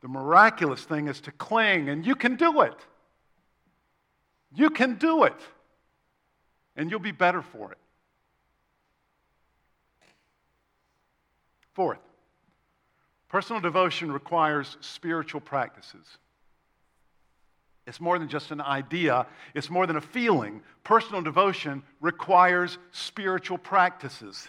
The 0.00 0.08
miraculous 0.08 0.82
thing 0.84 1.08
is 1.08 1.20
to 1.22 1.32
cling, 1.32 1.88
and 1.88 2.06
you 2.06 2.14
can 2.14 2.36
do 2.36 2.62
it. 2.62 2.76
You 4.56 4.70
can 4.70 4.94
do 4.94 5.24
it, 5.24 5.36
and 6.76 6.90
you'll 6.90 6.98
be 6.98 7.12
better 7.12 7.42
for 7.42 7.72
it. 7.72 7.78
Fourth, 11.74 12.00
personal 13.28 13.60
devotion 13.60 14.10
requires 14.10 14.78
spiritual 14.80 15.42
practices. 15.42 16.06
It's 17.86 18.00
more 18.00 18.18
than 18.18 18.28
just 18.28 18.50
an 18.50 18.62
idea, 18.62 19.26
it's 19.54 19.68
more 19.68 19.86
than 19.86 19.96
a 19.96 20.00
feeling. 20.00 20.62
Personal 20.84 21.20
devotion 21.20 21.82
requires 22.00 22.78
spiritual 22.92 23.58
practices. 23.58 24.48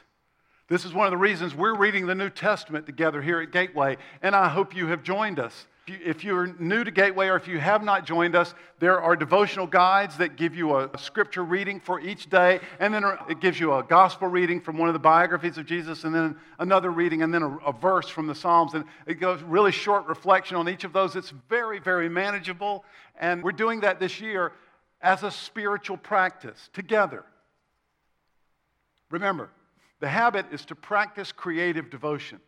This 0.69 0.85
is 0.85 0.93
one 0.93 1.05
of 1.05 1.11
the 1.11 1.17
reasons 1.17 1.53
we're 1.53 1.75
reading 1.75 2.07
the 2.07 2.15
New 2.15 2.29
Testament 2.29 2.85
together 2.85 3.21
here 3.21 3.41
at 3.41 3.51
Gateway, 3.51 3.97
and 4.21 4.33
I 4.33 4.47
hope 4.47 4.73
you 4.73 4.87
have 4.87 5.03
joined 5.03 5.37
us. 5.37 5.67
If 5.89 6.25
you're 6.25 6.47
new 6.59 6.83
to 6.83 6.91
Gateway 6.91 7.27
or 7.27 7.37
if 7.37 7.47
you 7.47 7.59
have 7.59 7.81
not 7.81 8.05
joined 8.05 8.35
us, 8.35 8.53
there 8.79 9.01
are 9.01 9.15
devotional 9.15 9.65
guides 9.65 10.17
that 10.17 10.35
give 10.35 10.53
you 10.53 10.75
a 10.75 10.89
scripture 10.97 11.45
reading 11.45 11.79
for 11.79 12.01
each 12.01 12.29
day, 12.29 12.59
and 12.81 12.93
then 12.93 13.05
it 13.29 13.39
gives 13.39 13.57
you 13.57 13.73
a 13.73 13.83
gospel 13.83 14.27
reading 14.27 14.59
from 14.59 14.77
one 14.77 14.89
of 14.89 14.93
the 14.93 14.99
biographies 14.99 15.57
of 15.57 15.65
Jesus, 15.65 16.03
and 16.03 16.13
then 16.13 16.35
another 16.59 16.91
reading, 16.91 17.23
and 17.23 17.33
then 17.33 17.41
a, 17.41 17.57
a 17.59 17.71
verse 17.71 18.09
from 18.09 18.27
the 18.27 18.35
Psalms. 18.35 18.73
And 18.73 18.83
it 19.05 19.15
goes 19.15 19.41
really 19.43 19.71
short 19.71 20.07
reflection 20.07 20.57
on 20.57 20.67
each 20.67 20.83
of 20.83 20.91
those. 20.91 21.15
It's 21.15 21.31
very, 21.47 21.79
very 21.79 22.09
manageable, 22.09 22.83
and 23.17 23.41
we're 23.41 23.53
doing 23.53 23.79
that 23.81 23.97
this 23.99 24.19
year 24.19 24.51
as 25.01 25.23
a 25.23 25.31
spiritual 25.31 25.95
practice 25.95 26.69
together. 26.73 27.23
Remember, 29.09 29.49
the 30.01 30.09
habit 30.09 30.47
is 30.51 30.65
to 30.65 30.75
practice 30.75 31.31
creative 31.31 31.89
devotion. 31.89 32.41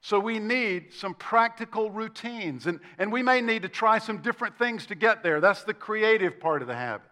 So 0.00 0.20
we 0.20 0.38
need 0.38 0.92
some 0.92 1.14
practical 1.14 1.90
routines, 1.90 2.66
and, 2.66 2.80
and 2.98 3.12
we 3.12 3.22
may 3.22 3.40
need 3.40 3.62
to 3.62 3.68
try 3.68 3.98
some 3.98 4.18
different 4.18 4.56
things 4.56 4.86
to 4.86 4.94
get 4.94 5.22
there. 5.22 5.40
That's 5.40 5.64
the 5.64 5.74
creative 5.74 6.38
part 6.38 6.62
of 6.62 6.68
the 6.68 6.76
habit. 6.76 7.08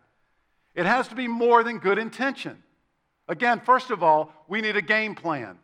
It 0.75 0.87
has 0.87 1.09
to 1.09 1.15
be 1.15 1.27
more 1.27 1.65
than 1.65 1.79
good 1.79 1.99
intention. 1.99 2.63
Again, 3.29 3.61
first 3.61 3.91
of 3.91 4.03
all, 4.03 4.33
we 4.47 4.61
need 4.61 4.77
a 4.77 4.83
game 4.83 5.15
plan. 5.15 5.59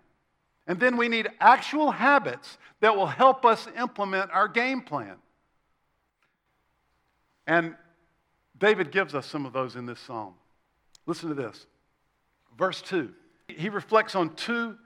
And 0.66 0.80
then 0.80 0.96
we 0.96 1.08
need 1.08 1.28
actual 1.40 1.90
habits 1.90 2.58
that 2.80 2.96
will 2.96 3.06
help 3.06 3.44
us 3.44 3.68
implement 3.78 4.30
our 4.32 4.48
game 4.48 4.80
plan. 4.80 5.16
And 7.46 7.76
David 8.58 8.92
gives 8.92 9.14
us 9.14 9.26
some 9.26 9.44
of 9.44 9.52
those 9.52 9.76
in 9.76 9.86
this 9.86 10.00
psalm. 10.00 10.34
Listen 11.06 11.28
to 11.28 11.34
this. 11.34 11.66
Verse 12.56 12.80
2. 12.82 13.12
He 13.48 13.68
reflects 13.68 14.14
on 14.14 14.34
two 14.34 14.76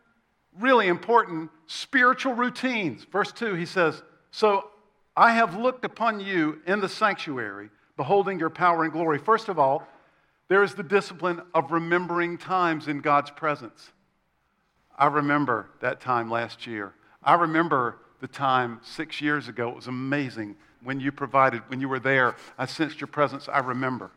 really 0.61 0.89
important 0.89 1.51
spiritual 1.67 2.35
routines. 2.35 3.05
Verse 3.05 3.33
2, 3.33 3.55
he 3.55 3.67
says, 3.67 4.03
So 4.31 4.71
I 5.17 5.33
have 5.33 5.57
looked 5.57 5.85
upon 5.85 6.21
you 6.21 6.61
in 6.67 6.81
the 6.81 6.89
sanctuary, 6.89 7.71
beholding 7.97 8.39
your 8.39 8.51
power 8.51 8.85
and 8.85 8.93
glory. 8.93 9.19
First 9.19 9.49
of 9.49 9.59
all, 9.59 9.87
there 10.49 10.63
is 10.63 10.75
the 10.75 10.83
discipline 10.83 11.43
of 11.55 11.73
remembering 11.73 12.39
times 12.39 12.89
in 12.89 13.01
God's 13.01 13.31
presence. 13.31 13.93
I 14.97 15.07
remember 15.07 15.71
that 15.81 16.01
time 16.01 16.31
last 16.31 16.67
year. 16.67 16.95
I 17.23 17.35
remember 17.35 17.99
the 18.21 18.29
time 18.29 18.81
six 18.83 19.21
years 19.21 19.49
ago. 19.49 19.71
It 19.71 19.77
was 19.77 19.89
amazing 19.89 20.57
when 20.83 21.01
you 21.01 21.13
provided, 21.13 21.63
when 21.69 21.81
you 21.81 21.89
were 21.89 21.99
there. 21.99 22.37
I 22.57 22.67
sensed 22.67 23.01
your 23.01 23.09
presence. 23.09 23.49
I 23.49 23.59
remember. 23.59 24.11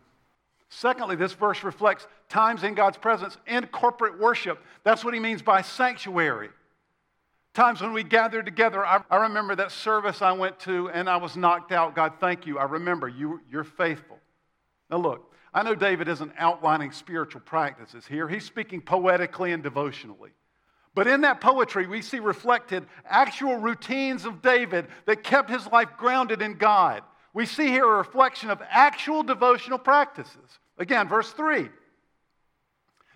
Secondly, 0.69 1.15
this 1.15 1.33
verse 1.33 1.63
reflects 1.63 2.07
times 2.29 2.63
in 2.63 2.75
God's 2.75 2.97
presence 2.97 3.37
in 3.47 3.65
corporate 3.67 4.19
worship. 4.19 4.63
That's 4.83 5.03
what 5.03 5.13
he 5.13 5.19
means 5.19 5.41
by 5.41 5.63
sanctuary. 5.63 6.49
Times 7.55 7.81
when 7.81 7.93
we 7.93 8.03
gather 8.03 8.43
together. 8.43 8.85
I, 8.85 9.01
I, 9.09 9.23
remember 9.23 9.55
that 9.55 9.71
service 9.71 10.21
I 10.21 10.31
went 10.33 10.59
to 10.61 10.89
and 10.91 11.09
I 11.09 11.17
was 11.17 11.35
knocked 11.35 11.71
out. 11.71 11.95
God, 11.95 12.13
thank 12.19 12.45
you. 12.45 12.59
I 12.59 12.65
remember 12.65 13.07
you, 13.07 13.41
you're 13.49 13.63
faithful. 13.63 14.19
Now, 14.91 14.97
look, 14.97 15.33
I 15.51 15.63
know 15.63 15.73
David 15.73 16.07
isn't 16.07 16.31
outlining 16.37 16.91
spiritual 16.91 17.41
practices 17.41 18.05
here, 18.05 18.27
he's 18.27 18.45
speaking 18.45 18.81
poetically 18.81 19.51
and 19.51 19.63
devotionally. 19.63 20.29
But 20.93 21.07
in 21.07 21.21
that 21.21 21.41
poetry, 21.41 21.87
we 21.87 22.01
see 22.01 22.19
reflected 22.19 22.85
actual 23.05 23.55
routines 23.57 24.25
of 24.25 24.41
David 24.41 24.87
that 25.05 25.23
kept 25.23 25.49
his 25.49 25.65
life 25.67 25.89
grounded 25.97 26.41
in 26.41 26.55
God. 26.55 27.03
We 27.33 27.45
see 27.45 27.67
here 27.67 27.85
a 27.85 27.97
reflection 27.97 28.49
of 28.49 28.61
actual 28.69 29.23
devotional 29.23 29.77
practices. 29.77 30.59
Again, 30.77 31.07
verse 31.07 31.31
3 31.31 31.69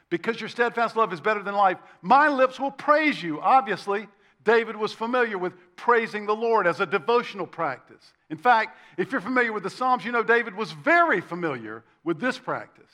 Because 0.10 0.40
your 0.40 0.50
steadfast 0.50 0.96
love 0.96 1.14
is 1.14 1.22
better 1.22 1.42
than 1.42 1.56
life, 1.56 1.78
my 2.02 2.28
lips 2.28 2.60
will 2.60 2.72
praise 2.72 3.22
you. 3.22 3.42
Obviously, 3.42 4.08
David 4.44 4.76
was 4.76 4.94
familiar 4.94 5.38
with 5.38 5.54
praising 5.76 6.26
the 6.26 6.36
Lord 6.36 6.68
as 6.68 6.80
a 6.80 6.86
devotional 6.86 7.48
practice. 7.48 8.14
In 8.30 8.38
fact, 8.38 8.78
if 8.98 9.12
you're 9.12 9.22
familiar 9.22 9.54
with 9.54 9.64
the 9.64 9.70
Psalms, 9.70 10.04
you 10.04 10.12
know 10.12 10.24
David 10.24 10.56
was 10.56 10.72
very 10.72 11.22
familiar 11.22 11.84
with 12.04 12.20
this 12.20 12.38
practice. 12.38 12.92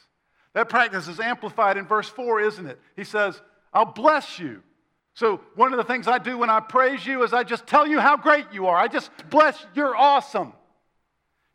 That 0.53 0.69
practice 0.69 1.07
is 1.07 1.19
amplified 1.19 1.77
in 1.77 1.85
verse 1.85 2.09
4, 2.09 2.41
isn't 2.41 2.65
it? 2.65 2.79
He 2.95 3.03
says, 3.03 3.41
I'll 3.73 3.85
bless 3.85 4.39
you. 4.39 4.61
So, 5.15 5.41
one 5.55 5.73
of 5.73 5.77
the 5.77 5.83
things 5.83 6.07
I 6.07 6.17
do 6.17 6.37
when 6.37 6.49
I 6.49 6.59
praise 6.59 7.05
you 7.05 7.23
is 7.23 7.33
I 7.33 7.43
just 7.43 7.67
tell 7.67 7.85
you 7.85 7.99
how 7.99 8.15
great 8.15 8.45
you 8.53 8.67
are. 8.67 8.77
I 8.77 8.87
just 8.87 9.11
bless, 9.29 9.65
you're 9.73 9.95
awesome. 9.95 10.53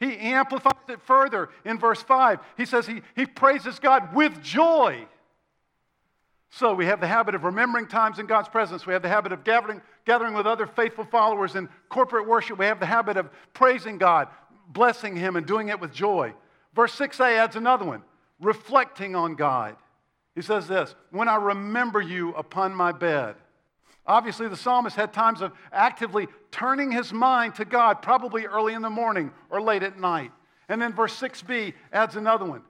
He 0.01 0.17
amplifies 0.17 0.73
it 0.89 1.01
further 1.03 1.51
in 1.65 1.79
verse 1.79 2.03
5. 2.03 2.41
He 2.57 2.65
says 2.65 2.87
he, 2.87 3.03
he 3.15 3.27
praises 3.27 3.79
God 3.79 4.15
with 4.15 4.43
joy. 4.43 5.07
So 6.51 6.75
we 6.75 6.87
have 6.87 7.01
the 7.01 7.07
habit 7.07 7.35
of 7.35 7.45
remembering 7.45 7.89
times 7.89 8.19
in 8.19 8.27
God's 8.27 8.49
presence. 8.49 8.87
We 8.87 8.93
have 8.93 9.03
the 9.03 9.09
habit 9.09 9.33
of 9.33 9.43
gathering, 9.45 9.83
gathering 10.05 10.35
with 10.35 10.47
other 10.47 10.67
faithful 10.67 11.05
followers 11.05 11.57
in 11.57 11.69
corporate 11.89 12.29
worship. 12.29 12.59
We 12.59 12.67
have 12.67 12.81
the 12.81 12.87
habit 12.87 13.17
of 13.17 13.29
praising 13.55 13.99
God, 13.99 14.29
blessing 14.69 15.17
Him, 15.17 15.37
and 15.37 15.47
doing 15.47 15.69
it 15.69 15.81
with 15.81 15.93
joy. 15.93 16.33
Verse 16.75 16.95
6a 16.97 17.39
adds 17.39 17.57
another 17.57 17.85
one 17.85 18.03
reflecting 18.41 19.17
on 19.17 19.35
God. 19.35 19.77
He 20.35 20.43
says 20.43 20.69
this 20.69 20.95
When 21.11 21.29
I 21.29 21.37
remember 21.37 22.01
you 22.01 22.35
upon 22.35 22.75
my 22.75 22.93
bed. 22.93 23.37
Obviously, 24.07 24.49
the 24.49 24.57
psalmist 24.57 24.97
had 24.97 25.13
times 25.13 25.41
of 25.41 25.53
actively 25.73 26.29
turning 26.51 26.93
his 26.93 27.13
mind 27.13 27.55
to 27.55 27.65
God, 27.65 28.03
probably 28.03 28.45
early 28.45 28.75
in 28.75 28.83
the 28.83 28.91
morning 28.91 29.33
or 29.51 29.63
late 29.63 29.83
at 29.83 29.99
night. 29.99 30.31
And 30.69 30.81
then 30.81 30.93
verse 30.93 31.19
6b 31.19 31.75
adds 31.93 32.17
another 32.17 32.45
one 32.45 32.63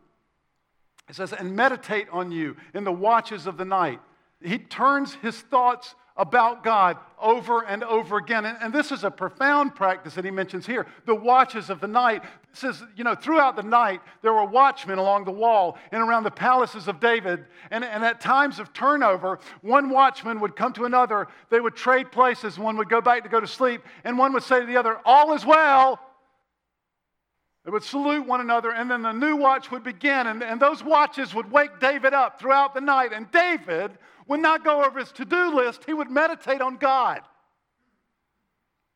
it 1.09 1.14
says, 1.14 1.33
and 1.33 1.55
meditate 1.55 2.09
on 2.11 2.33
you 2.33 2.57
in 2.73 2.85
the 2.85 2.92
watches 2.92 3.47
of 3.47 3.57
the 3.57 3.64
night. 3.64 4.01
He 4.42 4.59
turns 4.59 5.14
his 5.16 5.38
thoughts 5.38 5.94
about 6.16 6.62
God 6.62 6.96
over 7.20 7.64
and 7.64 7.83
over 7.83 8.18
again. 8.18 8.44
And, 8.44 8.57
and, 8.61 8.72
this 8.72 8.92
is 8.92 9.03
a 9.03 9.11
profound 9.11 9.74
practice 9.74 10.14
that 10.14 10.24
he 10.24 10.31
mentions 10.31 10.64
here 10.64 10.87
the 11.07 11.14
watches 11.14 11.70
of 11.70 11.81
the 11.81 11.88
night. 11.88 12.22
It 12.22 12.57
says, 12.57 12.83
you 12.94 13.03
know, 13.03 13.16
throughout 13.16 13.57
the 13.57 13.64
night, 13.64 14.00
there 14.22 14.33
were 14.33 14.44
watchmen 14.44 14.98
along 14.98 15.24
the 15.24 15.33
wall 15.33 15.77
and 15.90 16.00
around 16.00 16.22
the 16.22 16.31
palaces 16.31 16.87
of 16.87 17.00
David. 17.00 17.46
And, 17.72 17.85
and 17.85 18.05
at 18.05 18.20
times 18.20 18.61
of 18.61 18.72
turnover, 18.72 19.40
one 19.62 19.90
watchman 19.90 20.38
would 20.40 20.55
come 20.55 20.72
to 20.74 20.85
another. 20.85 21.27
They 21.50 21.59
would 21.59 21.74
trade 21.74 22.12
places. 22.12 22.59
One 22.59 22.77
would 22.77 22.88
go 22.88 23.00
back 23.00 23.24
to 23.24 23.29
go 23.29 23.40
to 23.40 23.48
sleep, 23.48 23.83
and 24.05 24.16
one 24.16 24.33
would 24.35 24.44
say 24.44 24.61
to 24.61 24.66
the 24.66 24.77
other, 24.77 25.00
All 25.05 25.35
is 25.35 25.44
well. 25.44 25.98
They 27.64 27.70
would 27.70 27.83
salute 27.83 28.27
one 28.27 28.40
another, 28.40 28.70
and 28.70 28.90
then 28.90 29.03
the 29.03 29.12
new 29.12 29.37
watch 29.37 29.70
would 29.70 29.83
begin, 29.83 30.27
and, 30.27 30.42
and 30.42 30.61
those 30.61 30.85
watches 30.85 31.35
would 31.35 31.50
wake 31.50 31.81
David 31.81 32.12
up 32.12 32.38
throughout 32.38 32.74
the 32.74 32.81
night. 32.81 33.12
And 33.14 33.31
David 33.31 33.92
would 34.29 34.40
not 34.40 34.64
go 34.64 34.85
over 34.85 34.98
his 34.98 35.12
to 35.12 35.24
do 35.24 35.55
list, 35.55 35.85
he 35.85 35.94
would 35.94 36.11
meditate 36.11 36.61
on 36.61 36.77
God. 36.77 37.22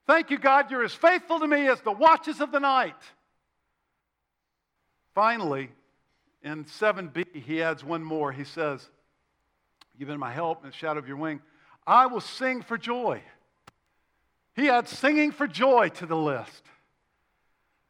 Thank 0.06 0.30
you, 0.30 0.38
God, 0.38 0.70
you're 0.70 0.84
as 0.84 0.94
faithful 0.94 1.38
to 1.40 1.46
me 1.46 1.68
as 1.68 1.80
the 1.80 1.92
watches 1.92 2.40
of 2.40 2.50
the 2.50 2.60
night. 2.60 2.96
Finally, 5.14 5.70
in 6.42 6.64
7b, 6.64 7.42
he 7.44 7.62
adds 7.62 7.84
one 7.84 8.02
more. 8.02 8.32
He 8.32 8.44
says, 8.44 8.88
You've 9.98 10.08
been 10.08 10.20
my 10.20 10.32
help 10.32 10.62
and 10.62 10.72
the 10.72 10.76
shadow 10.76 10.98
of 10.98 11.08
your 11.08 11.16
wing. 11.16 11.40
I 11.86 12.06
will 12.06 12.20
sing 12.20 12.62
for 12.62 12.78
joy. 12.78 13.20
He 14.54 14.68
adds 14.68 14.90
singing 14.90 15.32
for 15.32 15.46
joy 15.46 15.88
to 15.90 16.06
the 16.06 16.16
list. 16.16 16.62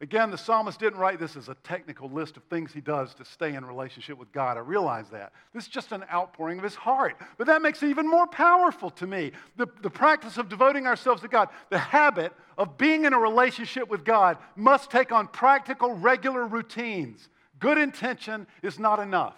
Again, 0.01 0.31
the 0.31 0.37
psalmist 0.37 0.79
didn't 0.79 0.99
write 0.99 1.19
this 1.19 1.35
as 1.35 1.49
a 1.49 1.55
technical 1.55 2.09
list 2.09 2.37
of 2.37 2.43
things 2.43 2.71
he 2.71 2.79
does 2.79 3.13
to 3.15 3.25
stay 3.25 3.55
in 3.55 3.65
relationship 3.65 4.17
with 4.17 4.31
God. 4.31 4.55
I 4.55 4.61
realize 4.61 5.09
that. 5.09 5.33
This 5.53 5.65
is 5.65 5.69
just 5.69 5.91
an 5.91 6.05
outpouring 6.11 6.57
of 6.57 6.63
his 6.63 6.75
heart. 6.75 7.17
But 7.37 7.47
that 7.47 7.61
makes 7.61 7.83
it 7.83 7.89
even 7.89 8.09
more 8.09 8.25
powerful 8.25 8.91
to 8.91 9.05
me. 9.05 9.33
The, 9.57 9.67
the 9.81 9.89
practice 9.89 10.37
of 10.37 10.47
devoting 10.47 10.87
ourselves 10.87 11.21
to 11.23 11.27
God, 11.27 11.49
the 11.69 11.79
habit 11.79 12.31
of 12.57 12.77
being 12.77 13.03
in 13.03 13.11
a 13.13 13.19
relationship 13.19 13.89
with 13.89 14.05
God, 14.05 14.37
must 14.55 14.89
take 14.89 15.11
on 15.11 15.27
practical, 15.27 15.93
regular 15.93 16.47
routines. 16.47 17.27
Good 17.59 17.77
intention 17.77 18.47
is 18.61 18.79
not 18.79 18.99
enough. 18.99 19.35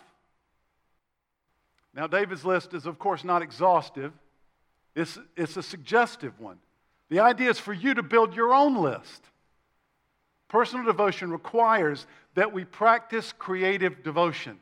Now, 1.95 2.05
David's 2.05 2.45
list 2.45 2.75
is, 2.75 2.85
of 2.85 2.99
course, 2.99 3.23
not 3.23 3.41
exhaustive, 3.41 4.13
it's, 4.95 5.17
it's 5.35 5.57
a 5.57 5.63
suggestive 5.63 6.39
one. 6.39 6.59
The 7.09 7.19
idea 7.19 7.49
is 7.49 7.59
for 7.59 7.73
you 7.73 7.95
to 7.95 8.03
build 8.03 8.35
your 8.35 8.53
own 8.53 8.75
list. 8.75 9.25
Personal 10.51 10.85
devotion 10.85 11.31
requires 11.31 12.05
that 12.35 12.51
we 12.51 12.65
practice 12.65 13.31
creative 13.31 14.03
devotion. 14.03 14.59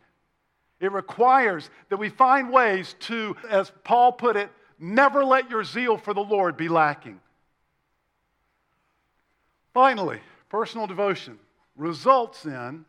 It 0.80 0.91
requires 0.91 1.67
that 1.89 1.97
we 1.97 2.10
find 2.10 2.54
ways 2.54 2.95
to, 2.99 3.36
as 3.49 3.71
Paul 3.84 4.12
put 4.12 4.36
it, 4.36 4.52
never 4.78 5.25
let 5.25 5.49
your 5.49 5.63
zeal 5.63 5.97
for 5.97 6.13
the 6.13 6.21
Lord 6.21 6.58
be 6.58 6.67
lacking. 6.67 7.19
Finally, 9.73 10.19
personal 10.47 10.86
devotion 10.86 11.39
results 11.75 12.45
in 12.45 12.86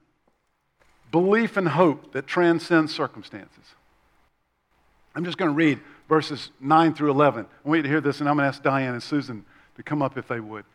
belief 1.10 1.56
and 1.56 1.68
hope 1.68 2.12
that 2.12 2.26
transcends 2.26 2.94
circumstances. 2.94 3.64
I'm 5.14 5.24
just 5.24 5.38
going 5.38 5.50
to 5.50 5.54
read 5.54 5.80
verses 6.06 6.50
9 6.60 6.92
through 6.92 7.12
11. 7.12 7.46
I 7.46 7.68
want 7.68 7.78
you 7.78 7.82
to 7.84 7.88
hear 7.88 8.02
this, 8.02 8.20
and 8.20 8.28
I'm 8.28 8.36
going 8.36 8.44
to 8.44 8.48
ask 8.48 8.62
Diane 8.62 8.92
and 8.92 9.02
Susan 9.02 9.46
to 9.76 9.82
come 9.82 10.02
up 10.02 10.18
if 10.18 10.28
they 10.28 10.40
would 10.40 10.66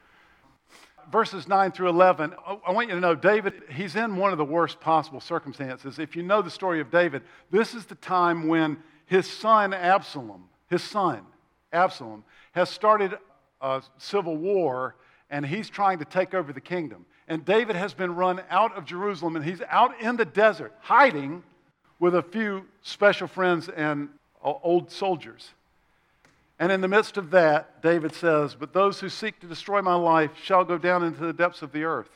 verses 1.12 1.48
9 1.48 1.72
through 1.72 1.90
11, 1.90 2.34
I 2.66 2.72
want 2.72 2.90
you 2.90 2.96
to 2.96 3.02
know 3.02 3.16
David, 3.16 3.54
he's 3.72 3.96
in 3.96 4.18
one 4.18 4.32
of 4.32 4.38
the 4.38 4.46
worst 4.46 4.80
possible 4.80 5.20
circumstances. 5.20 6.00
If 6.00 6.16
you 6.16 6.24
know 6.24 6.42
the 6.42 6.50
story 6.50 6.82
of 6.82 6.92
David, 6.92 7.24
this 7.52 7.74
is 7.74 7.86
the 7.86 7.96
time 7.96 8.48
when 8.48 8.78
his 9.06 9.30
son 9.30 9.74
Absalom, 9.74 10.50
his 10.68 10.84
son 10.84 11.22
Absalom, 11.72 12.24
has 12.54 12.70
started 12.70 13.18
a 13.62 13.82
civil 13.98 14.38
war 14.38 14.96
and 15.30 15.46
he's 15.46 15.70
trying 15.70 16.00
to 16.00 16.06
take 16.06 16.34
over 16.34 16.54
the 16.54 16.62
kingdom. 16.62 17.06
And 17.28 17.44
David 17.44 17.76
has 17.76 17.94
been 17.94 18.16
run 18.16 18.42
out 18.50 18.78
of 18.78 18.86
Jerusalem 18.86 19.36
and 19.36 19.44
he's 19.44 19.62
out 19.70 20.00
in 20.00 20.18
the 20.18 20.26
desert 20.26 20.74
hiding 20.80 21.44
with 22.00 22.16
a 22.16 22.22
few 22.22 22.66
special 22.82 23.28
friends 23.28 23.70
and 23.70 24.10
old 24.42 24.92
soldiers. 24.92 25.54
And 26.58 26.72
in 26.72 26.82
the 26.82 26.88
midst 26.88 27.18
of 27.18 27.32
that, 27.32 27.82
David 27.82 28.14
says, 28.14 28.56
But 28.56 28.74
those 28.74 29.00
who 29.00 29.10
seek 29.10 29.40
to 29.42 29.48
destroy 29.48 29.82
my 29.82 29.96
life 29.96 30.32
shall 30.42 30.64
go 30.64 30.78
down 30.78 31.04
into 31.04 31.26
the 31.26 31.34
depths 31.34 31.62
of 31.62 31.72
the 31.72 31.84
earth. 31.84 32.10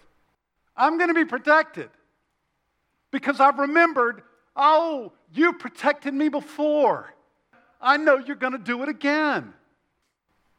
I'm 0.78 0.98
going 0.98 1.10
to 1.10 1.14
be 1.14 1.26
protected 1.26 1.90
because 3.12 3.40
I've 3.42 3.60
remembered, 3.60 4.22
oh, 4.56 5.12
you 5.34 5.54
protected 5.54 6.14
me 6.14 6.30
before. 6.30 7.14
I 7.82 7.98
know 7.98 8.18
you're 8.18 8.36
going 8.38 8.54
to 8.54 8.60
do 8.60 8.82
it 8.84 8.90
again. 8.90 9.54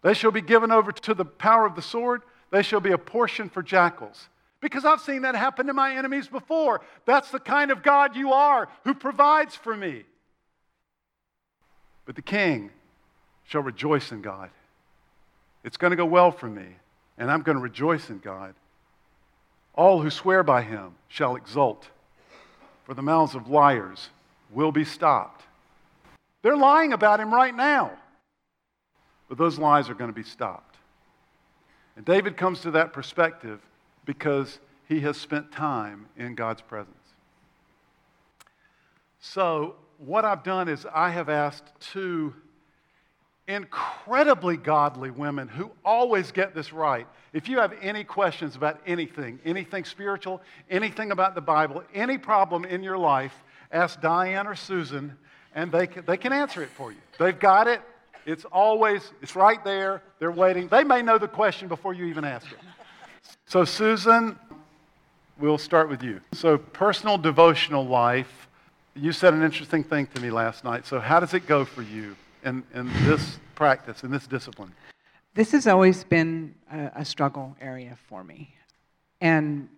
They 0.03 0.15
shall 0.15 0.31
be 0.31 0.41
given 0.43 0.71
over 0.71 0.93
to 0.93 1.15
the 1.15 1.25
power 1.25 1.67
of 1.67 1.75
the 1.75 1.83
sword, 1.83 2.23
they 2.51 2.63
shall 2.63 2.81
be 2.81 2.93
a 2.93 2.99
portion 2.99 3.49
for 3.49 3.63
jackals. 3.63 4.29
Because 4.61 4.85
I've 4.85 5.01
seen 5.01 5.23
that 5.23 5.35
happen 5.35 5.67
to 5.69 5.73
my 5.73 5.97
enemies 5.97 6.29
before. 6.29 6.83
That's 7.07 7.31
the 7.31 7.41
kind 7.41 7.71
of 7.71 7.83
God 7.83 8.15
you 8.15 8.33
are 8.33 8.69
who 8.85 8.93
provides 8.93 9.57
for 9.57 9.75
me. 9.75 10.05
But 12.05 12.15
the 12.15 12.23
king 12.23 12.71
shall 13.51 13.63
rejoice 13.63 14.13
in 14.13 14.23
God. 14.23 14.49
It's 15.65 15.77
going 15.77 15.91
to 15.91 15.97
go 15.97 16.07
well 16.07 16.31
for 16.31 16.47
me, 16.47 16.67
and 17.19 17.29
I'm 17.29 17.43
going 17.43 17.57
to 17.57 17.63
rejoice 17.63 18.09
in 18.09 18.21
God. 18.21 18.55
All 19.75 20.01
who 20.01 20.09
swear 20.09 20.45
by 20.45 20.63
him 20.63 20.93
shall 21.09 21.35
exult, 21.35 21.89
for 22.85 22.95
the 22.95 23.03
mouths 23.03 23.35
of 23.35 23.49
liars 23.49 24.09
will 24.53 24.71
be 24.71 24.85
stopped. 24.85 25.43
They're 26.43 26.57
lying 26.57 26.93
about 26.93 27.19
him 27.19 27.35
right 27.35 27.55
now, 27.55 27.91
but 29.29 29.37
those 29.37 29.59
lies 29.59 29.91
are 29.91 29.95
going 29.95 30.11
to 30.11 30.15
be 30.15 30.23
stopped. 30.23 30.77
And 31.97 32.05
David 32.05 32.37
comes 32.37 32.61
to 32.61 32.71
that 32.71 32.93
perspective 32.93 33.59
because 34.05 34.61
he 34.89 35.01
has 35.01 35.17
spent 35.17 35.51
time 35.51 36.07
in 36.17 36.37
God's 36.37 36.63
presence. 36.63 36.95
So, 39.19 39.75
what 39.99 40.25
I've 40.25 40.45
done 40.45 40.69
is 40.69 40.87
I 40.95 41.11
have 41.11 41.29
asked 41.29 41.73
two 41.81 42.33
incredibly 43.49 44.57
godly 44.57 45.11
women 45.11 45.49
who 45.49 45.71
always 45.85 46.33
get 46.33 46.55
this 46.55 46.73
right. 46.73 47.07
If 47.33 47.49
you 47.49 47.59
have 47.59 47.75
any 47.81 48.05
questions 48.05 48.57
about 48.57 48.81
anything, 48.87 49.39
anything 49.45 49.85
spiritual, 49.85 50.43
anything 50.69 51.11
about 51.11 51.35
the 51.35 51.41
Bible, 51.41 51.83
any 51.95 52.19
problem 52.19 52.65
in 52.65 52.83
your 52.83 52.99
life, 52.99 53.35
ask 53.73 54.01
Diane 54.01 54.47
or 54.47 54.55
Susan, 54.55 55.17
and 55.55 55.71
they 55.71 55.87
can, 55.87 56.05
they 56.07 56.17
can 56.17 56.33
answer 56.33 56.63
it 56.63 56.71
for 56.71 56.93
you. 56.93 56.99
They've 57.19 57.39
got 57.39 57.67
it. 57.67 57.83
It's 58.27 58.45
always, 58.45 59.13
it's 59.23 59.35
right 59.35 59.63
there. 59.65 60.03
They're 60.19 60.31
waiting. 60.31 60.69
They 60.69 60.85
may 60.85 61.03
know 61.03 61.19
the 61.19 61.29
question 61.29 61.69
before 61.69 61.95
you 61.95 62.05
even 62.07 62.25
ask 62.25 62.47
it. 62.51 62.59
So, 63.47 63.65
Susan, 63.65 64.39
we'll 65.39 65.59
start 65.59 65.89
with 65.89 66.03
you. 66.03 66.21
So, 66.33 66.59
personal 66.59 67.19
devotional 67.19 67.87
life. 67.87 68.49
You 68.95 69.13
said 69.13 69.35
an 69.35 69.43
interesting 69.43 69.83
thing 69.83 70.07
to 70.15 70.21
me 70.21 70.31
last 70.31 70.65
night. 70.65 70.87
So, 70.87 71.01
how 71.01 71.21
does 71.21 71.35
it 71.35 71.47
go 71.47 71.65
for 71.65 71.83
you? 71.83 72.17
In, 72.45 72.65
in 72.75 72.91
this 73.05 73.39
practice, 73.55 74.05
in 74.05 74.11
this 74.11 74.27
discipline? 74.27 74.73
This 75.35 75.53
has 75.53 75.67
always 75.67 76.05
been 76.05 76.55
a, 76.73 76.91
a 76.97 77.05
struggle 77.05 77.57
area 77.61 77.97
for 78.09 78.25
me. 78.25 78.55
And 79.21 79.69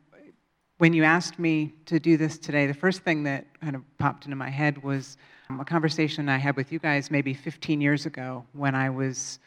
when 0.78 0.92
you 0.92 1.04
asked 1.04 1.38
me 1.38 1.72
to 1.86 2.00
do 2.00 2.16
this 2.16 2.38
today, 2.38 2.66
the 2.66 2.74
first 2.74 3.02
thing 3.02 3.22
that 3.24 3.46
kind 3.60 3.76
of 3.76 3.82
popped 3.98 4.24
into 4.24 4.36
my 4.36 4.50
head 4.50 4.82
was 4.82 5.16
um, 5.50 5.60
a 5.60 5.64
conversation 5.64 6.28
I 6.28 6.38
had 6.38 6.56
with 6.56 6.72
you 6.72 6.78
guys 6.78 7.10
maybe 7.10 7.34
15 7.34 7.80
years 7.80 8.06
ago 8.06 8.44
when 8.52 8.74
I 8.74 8.90
was 8.90 9.38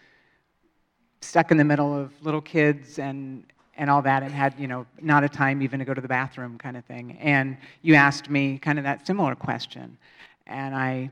stuck 1.21 1.51
in 1.51 1.57
the 1.57 1.63
middle 1.63 1.97
of 1.97 2.11
little 2.23 2.41
kids 2.41 2.99
and 2.99 3.43
and 3.77 3.89
all 3.89 4.01
that 4.01 4.23
and 4.23 4.31
had 4.31 4.57
you 4.57 4.67
know 4.67 4.85
not 5.01 5.23
a 5.23 5.29
time 5.29 5.61
even 5.61 5.79
to 5.79 5.85
go 5.85 5.93
to 5.93 6.01
the 6.01 6.07
bathroom 6.07 6.57
kind 6.57 6.77
of 6.77 6.85
thing 6.85 7.17
and 7.19 7.57
you 7.81 7.95
asked 7.95 8.29
me 8.29 8.57
kind 8.57 8.77
of 8.77 8.83
that 8.83 9.05
similar 9.05 9.35
question 9.35 9.97
and 10.47 10.75
i 10.75 11.09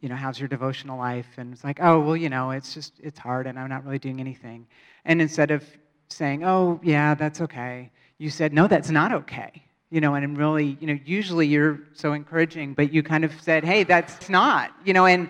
you 0.00 0.08
know 0.08 0.16
how's 0.16 0.38
your 0.38 0.48
devotional 0.48 0.98
life? 0.98 1.28
And 1.36 1.52
it's 1.52 1.64
like 1.64 1.78
oh 1.80 2.00
well 2.00 2.16
you 2.16 2.28
know 2.28 2.50
it's 2.50 2.74
just 2.74 2.94
it's 3.00 3.18
hard 3.18 3.46
and 3.46 3.58
i'm 3.58 3.68
not 3.68 3.84
really 3.84 3.98
doing 3.98 4.20
anything. 4.20 4.66
And 5.04 5.20
instead 5.20 5.50
of 5.50 5.64
saying 6.08 6.44
oh 6.44 6.80
yeah 6.82 7.14
that's 7.14 7.40
okay 7.40 7.90
you 8.18 8.30
said 8.30 8.52
no 8.52 8.66
that's 8.66 8.90
not 8.90 9.12
okay. 9.12 9.62
You 9.90 10.00
know 10.00 10.14
and 10.14 10.36
really 10.36 10.76
you 10.80 10.86
know 10.86 10.98
usually 11.04 11.46
you're 11.46 11.80
so 11.94 12.12
encouraging 12.12 12.74
but 12.74 12.92
you 12.92 13.02
kind 13.02 13.24
of 13.24 13.32
said 13.40 13.64
hey 13.64 13.84
that's 13.84 14.28
not 14.28 14.72
you 14.84 14.92
know 14.92 15.06
and 15.06 15.28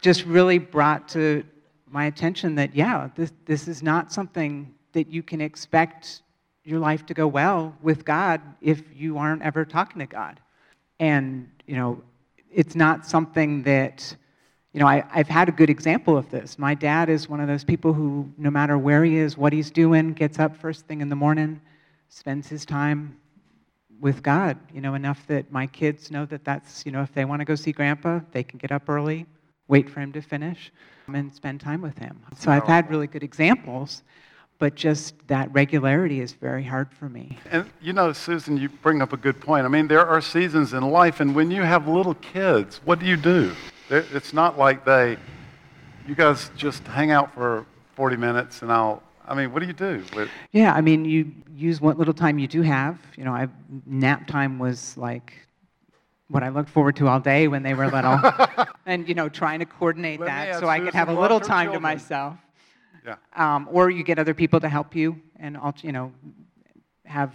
just 0.00 0.24
really 0.24 0.58
brought 0.58 1.08
to 1.10 1.44
my 1.88 2.06
attention 2.06 2.54
that 2.56 2.74
yeah 2.74 3.08
this, 3.14 3.32
this 3.46 3.68
is 3.68 3.82
not 3.82 4.12
something 4.12 4.74
that 4.92 5.08
you 5.08 5.22
can 5.22 5.40
expect 5.40 6.22
your 6.64 6.78
life 6.78 7.04
to 7.06 7.14
go 7.14 7.26
well 7.26 7.76
with 7.82 8.04
God 8.04 8.40
if 8.60 8.82
you 8.94 9.18
aren't 9.18 9.42
ever 9.42 9.64
talking 9.64 9.98
to 9.98 10.06
God. 10.06 10.40
And, 11.00 11.50
you 11.66 11.74
know, 11.76 12.02
it's 12.52 12.74
not 12.74 13.06
something 13.06 13.62
that, 13.62 14.14
you 14.72 14.80
know, 14.80 14.86
I, 14.86 15.04
have 15.10 15.28
had 15.28 15.48
a 15.48 15.52
good 15.52 15.70
example 15.70 16.16
of 16.16 16.30
this. 16.30 16.58
My 16.58 16.74
dad 16.74 17.08
is 17.08 17.28
one 17.28 17.40
of 17.40 17.48
those 17.48 17.64
people 17.64 17.92
who, 17.92 18.30
no 18.36 18.50
matter 18.50 18.78
where 18.78 19.04
he 19.04 19.16
is, 19.16 19.36
what 19.36 19.52
he's 19.52 19.70
doing, 19.70 20.12
gets 20.12 20.38
up 20.38 20.56
first 20.56 20.86
thing 20.86 21.00
in 21.00 21.08
the 21.08 21.16
morning, 21.16 21.60
spends 22.08 22.48
his 22.48 22.64
time 22.64 23.16
with 24.00 24.22
God, 24.22 24.58
you 24.74 24.80
know, 24.80 24.94
enough 24.94 25.26
that 25.28 25.50
my 25.52 25.66
kids 25.66 26.10
know 26.10 26.26
that 26.26 26.44
that's, 26.44 26.84
you 26.84 26.92
know, 26.92 27.02
if 27.02 27.12
they 27.14 27.24
want 27.24 27.40
to 27.40 27.44
go 27.44 27.54
see 27.54 27.72
grandpa, 27.72 28.20
they 28.32 28.42
can 28.42 28.58
get 28.58 28.72
up 28.72 28.88
early, 28.88 29.26
wait 29.68 29.88
for 29.88 30.00
him 30.00 30.12
to 30.12 30.20
finish, 30.20 30.72
and 31.12 31.32
spend 31.32 31.60
time 31.60 31.80
with 31.80 31.96
him. 31.98 32.20
So 32.38 32.50
I've 32.50 32.66
had 32.66 32.90
really 32.90 33.06
good 33.06 33.22
examples 33.22 34.02
but 34.62 34.76
just 34.76 35.14
that 35.26 35.52
regularity 35.52 36.20
is 36.20 36.34
very 36.34 36.62
hard 36.62 36.88
for 36.92 37.08
me. 37.08 37.36
And 37.50 37.68
you 37.80 37.92
know, 37.92 38.12
Susan, 38.12 38.56
you 38.56 38.68
bring 38.68 39.02
up 39.02 39.12
a 39.12 39.16
good 39.16 39.40
point. 39.40 39.66
I 39.66 39.68
mean, 39.68 39.88
there 39.88 40.06
are 40.06 40.20
seasons 40.20 40.72
in 40.72 40.88
life, 40.88 41.18
and 41.18 41.34
when 41.34 41.50
you 41.50 41.62
have 41.62 41.88
little 41.88 42.14
kids, 42.14 42.80
what 42.84 43.00
do 43.00 43.06
you 43.06 43.16
do? 43.16 43.56
It's 43.90 44.32
not 44.32 44.60
like 44.60 44.84
they, 44.84 45.16
you 46.06 46.14
guys 46.14 46.52
just 46.56 46.86
hang 46.86 47.10
out 47.10 47.34
for 47.34 47.66
40 47.96 48.16
minutes 48.16 48.62
and 48.62 48.70
I'll, 48.70 49.02
I 49.26 49.34
mean, 49.34 49.52
what 49.52 49.62
do 49.62 49.66
you 49.66 49.72
do? 49.72 50.04
Yeah, 50.52 50.72
I 50.72 50.80
mean, 50.80 51.06
you 51.06 51.32
use 51.56 51.80
what 51.80 51.98
little 51.98 52.14
time 52.14 52.38
you 52.38 52.46
do 52.46 52.62
have. 52.62 53.00
You 53.16 53.24
know, 53.24 53.32
I, 53.32 53.48
nap 53.84 54.28
time 54.28 54.60
was 54.60 54.96
like 54.96 55.32
what 56.28 56.44
I 56.44 56.50
looked 56.50 56.70
forward 56.70 56.94
to 56.96 57.08
all 57.08 57.18
day 57.18 57.48
when 57.48 57.64
they 57.64 57.74
were 57.74 57.90
little. 57.90 58.16
and, 58.86 59.08
you 59.08 59.16
know, 59.16 59.28
trying 59.28 59.58
to 59.58 59.66
coordinate 59.66 60.20
Let 60.20 60.26
that 60.26 60.60
so 60.60 60.68
I 60.68 60.78
could 60.78 60.94
have 60.94 61.08
a 61.08 61.20
little 61.20 61.40
time 61.40 61.66
children. 61.66 61.74
to 61.74 61.80
myself. 61.80 62.36
Yeah. 63.04 63.16
Um, 63.34 63.68
or 63.70 63.90
you 63.90 64.04
get 64.04 64.18
other 64.18 64.34
people 64.34 64.60
to 64.60 64.68
help 64.68 64.94
you 64.94 65.20
and, 65.36 65.58
you 65.82 65.92
know, 65.92 66.12
have, 67.04 67.34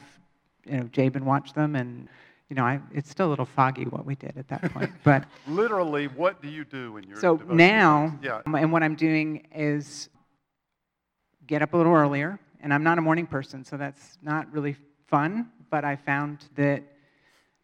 you 0.65 0.77
know, 0.77 0.83
Jabin 0.91 1.25
watch 1.25 1.53
them 1.53 1.75
and, 1.75 2.07
you 2.49 2.55
know, 2.55 2.63
I, 2.63 2.79
it's 2.93 3.09
still 3.09 3.27
a 3.27 3.31
little 3.31 3.45
foggy 3.45 3.83
what 3.83 4.05
we 4.05 4.15
did 4.15 4.37
at 4.37 4.47
that 4.47 4.61
point. 4.73 4.91
But 5.03 5.25
literally, 5.47 6.07
what 6.07 6.41
do 6.41 6.47
you 6.47 6.63
do 6.63 6.93
when 6.93 7.03
you're 7.03 7.19
so 7.19 7.41
now? 7.49 8.17
Yeah. 8.21 8.41
And 8.45 8.71
what 8.71 8.83
I'm 8.83 8.95
doing 8.95 9.47
is 9.53 10.09
get 11.45 11.61
up 11.61 11.73
a 11.73 11.77
little 11.77 11.93
earlier, 11.93 12.39
and 12.61 12.73
I'm 12.73 12.83
not 12.83 12.97
a 12.97 13.01
morning 13.01 13.27
person, 13.27 13.63
so 13.63 13.77
that's 13.77 14.17
not 14.21 14.51
really 14.51 14.75
fun. 15.07 15.49
But 15.69 15.83
I 15.83 15.97
found 15.97 16.45
that 16.55 16.83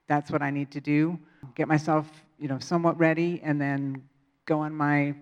that's 0.07 0.29
what 0.29 0.41
I 0.41 0.49
need 0.49 0.71
to 0.71 0.81
do: 0.81 1.17
get 1.55 1.69
myself, 1.69 2.09
you 2.37 2.49
know, 2.49 2.59
somewhat 2.59 2.99
ready, 2.99 3.39
and 3.41 3.61
then 3.61 4.03
go 4.45 4.59
on 4.59 4.75
my 4.75 5.15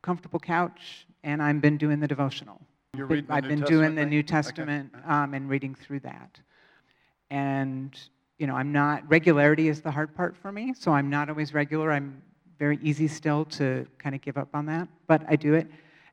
comfortable 0.00 0.40
couch 0.40 1.06
and 1.24 1.42
I've 1.42 1.60
been 1.60 1.76
doing 1.76 1.98
the 1.98 2.06
devotional. 2.06 2.60
You're 2.96 3.06
reading 3.06 3.26
I've 3.30 3.48
been 3.48 3.62
doing 3.62 3.94
the 3.96 4.02
thing? 4.02 4.10
New 4.10 4.22
Testament 4.22 4.92
Okay. 4.94 5.04
um, 5.08 5.34
and 5.34 5.48
reading 5.48 5.74
through 5.74 6.00
that. 6.00 6.38
And, 7.30 7.98
you 8.38 8.46
know, 8.46 8.54
I'm 8.54 8.70
not, 8.70 9.02
regularity 9.10 9.68
is 9.68 9.80
the 9.80 9.90
hard 9.90 10.14
part 10.14 10.36
for 10.36 10.52
me, 10.52 10.74
so 10.78 10.92
I'm 10.92 11.10
not 11.10 11.28
always 11.28 11.52
regular. 11.54 11.90
I'm 11.90 12.22
very 12.58 12.78
easy 12.82 13.08
still 13.08 13.44
to 13.46 13.86
kind 13.98 14.14
of 14.14 14.20
give 14.20 14.36
up 14.36 14.48
on 14.54 14.66
that, 14.66 14.86
but 15.08 15.22
I 15.28 15.34
do 15.34 15.54
it. 15.54 15.66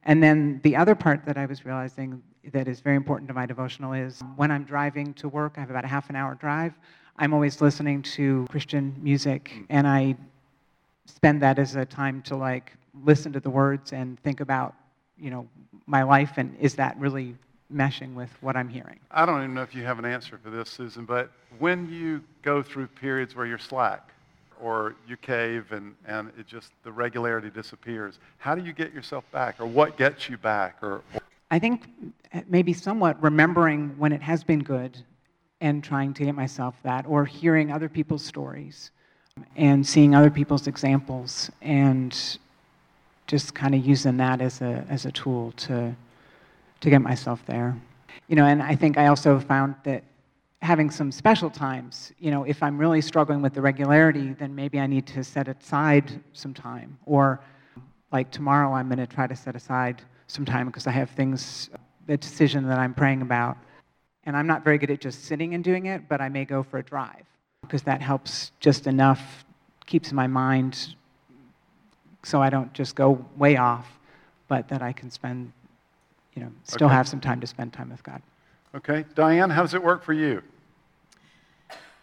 And 0.04 0.24
then 0.24 0.60
the 0.63 0.76
other 0.76 0.95
part 0.95 1.24
that 1.26 1.38
I 1.38 1.45
was 1.45 1.65
realizing 1.65 2.24
that 2.52 2.67
is 2.67 2.80
very 2.80 2.95
important 2.95 3.28
to 3.28 3.36
my 3.36 3.45
devotional 3.45 3.93
is 3.93 4.24
when 4.36 4.50
I'm 4.50 4.63
driving 4.63 5.13
to 5.15 5.30
work, 5.30 5.54
I 5.58 5.60
have 5.60 5.69
about 5.69 5.86
a 5.86 5.88
half 5.88 6.10
an 6.10 6.15
hour 6.15 6.34
drive, 6.34 6.74
I'm 7.17 7.34
always 7.34 7.62
listening 7.62 8.02
to 8.17 8.47
Christian 8.50 8.95
music, 9.00 9.52
Mm. 9.56 9.65
and 9.69 9.88
I 9.88 10.15
spend 11.06 11.41
that 11.43 11.60
as 11.60 11.76
a 11.76 11.86
time 11.86 12.24
to 12.24 12.36
like 12.36 12.74
listen 13.04 13.32
to 13.34 13.39
the 13.39 13.50
words 13.50 13.93
and 13.93 14.19
think 14.21 14.39
about 14.39 14.74
you 15.21 15.29
know, 15.29 15.47
my 15.86 16.03
life, 16.03 16.34
and 16.38 16.55
is 16.60 16.75
that 16.75 16.97
really 16.99 17.36
meshing 17.73 18.13
with 18.13 18.29
what 18.41 18.57
I'm 18.57 18.67
hearing? 18.67 18.99
I 19.12 19.25
don't 19.25 19.38
even 19.38 19.53
know 19.53 19.62
if 19.62 19.73
you 19.75 19.84
have 19.84 19.99
an 19.99 20.05
answer 20.05 20.39
for 20.43 20.49
this, 20.49 20.69
Susan, 20.69 21.05
but 21.05 21.31
when 21.60 21.89
you 21.89 22.21
go 22.41 22.62
through 22.62 22.88
periods 22.88 23.36
where 23.36 23.45
you're 23.45 23.57
slack 23.57 24.10
or 24.60 24.95
you 25.07 25.17
cave 25.17 25.71
and, 25.71 25.95
and 26.07 26.31
it 26.38 26.47
just, 26.47 26.71
the 26.84 26.91
regularity 26.91 27.49
disappears, 27.49 28.19
how 28.38 28.55
do 28.55 28.63
you 28.63 28.73
get 28.73 28.93
yourself 28.93 29.23
back 29.31 29.60
or 29.60 29.65
what 29.65 29.97
gets 29.97 30.29
you 30.29 30.38
back? 30.38 30.77
Or, 30.81 31.01
or... 31.13 31.21
I 31.49 31.60
think 31.60 31.84
eh, 32.34 32.41
maybe 32.47 32.73
somewhat 32.73 33.21
remembering 33.21 33.95
when 33.97 34.12
it 34.12 34.21
has 34.21 34.43
been 34.43 34.63
good 34.63 34.97
and 35.62 35.84
trying 35.84 36.13
to 36.15 36.25
get 36.25 36.36
myself 36.36 36.75
that 36.84 37.05
or 37.05 37.25
hearing 37.25 37.71
other 37.71 37.89
people's 37.89 38.23
stories 38.23 38.91
and 39.55 39.86
seeing 39.86 40.13
other 40.13 40.29
people's 40.29 40.67
examples 40.67 41.49
and 41.62 42.38
just 43.32 43.56
kind 43.56 43.74
of 43.74 43.86
using 43.86 44.17
that 44.17 44.41
as 44.41 44.60
a, 44.60 44.86
as 44.89 45.06
a 45.06 45.12
tool 45.13 45.54
to, 45.54 45.96
to 46.82 46.89
get 46.89 47.02
myself 47.02 47.41
there. 47.46 47.74
You 48.28 48.36
know, 48.36 48.44
and 48.44 48.62
I 48.62 48.76
think 48.76 48.98
I 48.98 49.08
also 49.08 49.39
found 49.39 49.76
that 49.86 50.04
having 50.62 50.91
some 50.91 51.13
special 51.13 51.50
times, 51.50 52.12
you 52.20 52.30
know, 52.30 52.44
if 52.44 52.62
I'm 52.62 52.78
really 52.78 53.00
struggling 53.00 53.41
with 53.41 53.54
the 53.54 53.62
regularity, 53.62 54.34
then 54.34 54.54
maybe 54.54 54.82
I 54.82 54.86
need 54.86 55.08
to 55.08 55.24
set 55.24 55.48
aside 55.48 56.12
some 56.34 56.54
time. 56.54 56.98
Or 57.06 57.39
like 58.12 58.32
tomorrow, 58.32 58.74
I'm 58.74 58.89
going 58.89 59.00
to 59.00 59.08
try 59.08 59.28
to 59.28 59.36
set 59.36 59.56
aside 59.56 60.02
some 60.28 60.44
time 60.44 60.67
because 60.67 60.86
I 60.86 60.91
have 60.91 61.10
things, 61.12 61.70
a 62.10 62.17
decision 62.17 62.67
that 62.67 62.80
I'm 62.80 62.94
praying 62.94 63.22
about. 63.22 63.56
And 64.26 64.36
I'm 64.36 64.46
not 64.46 64.65
very 64.65 64.78
good 64.78 64.91
at 64.91 65.00
just 65.00 65.24
sitting 65.24 65.54
and 65.54 65.63
doing 65.63 65.86
it, 65.86 66.10
but 66.10 66.20
I 66.20 66.28
may 66.28 66.44
go 66.44 66.63
for 66.63 66.80
a 66.80 66.84
drive 66.84 67.24
because 67.62 67.84
that 67.84 68.02
helps 68.02 68.52
just 68.60 68.88
enough, 68.88 69.46
keeps 69.86 70.12
my 70.12 70.28
mind 70.28 70.96
so 72.23 72.41
I 72.41 72.49
don't 72.49 72.71
just 72.73 72.95
go 72.95 73.25
way 73.38 73.57
off, 73.57 73.99
but 74.47 74.67
that 74.69 74.81
I 74.81 74.91
can 74.91 75.10
spend, 75.10 75.51
you 76.36 76.43
know, 76.43 76.51
still 76.63 76.88
Okay. 76.88 76.95
have 76.95 77.07
some 77.07 77.19
time 77.19 77.39
to 77.41 77.47
spend 77.47 77.73
time 77.73 77.89
with 77.89 78.03
God. 78.03 78.21
Okay. 78.75 79.05
Diane, 79.15 79.49
how 79.49 79.62
does 79.62 79.73
it 79.73 79.84
work 79.84 80.03
for 80.03 80.13
you? 80.13 80.41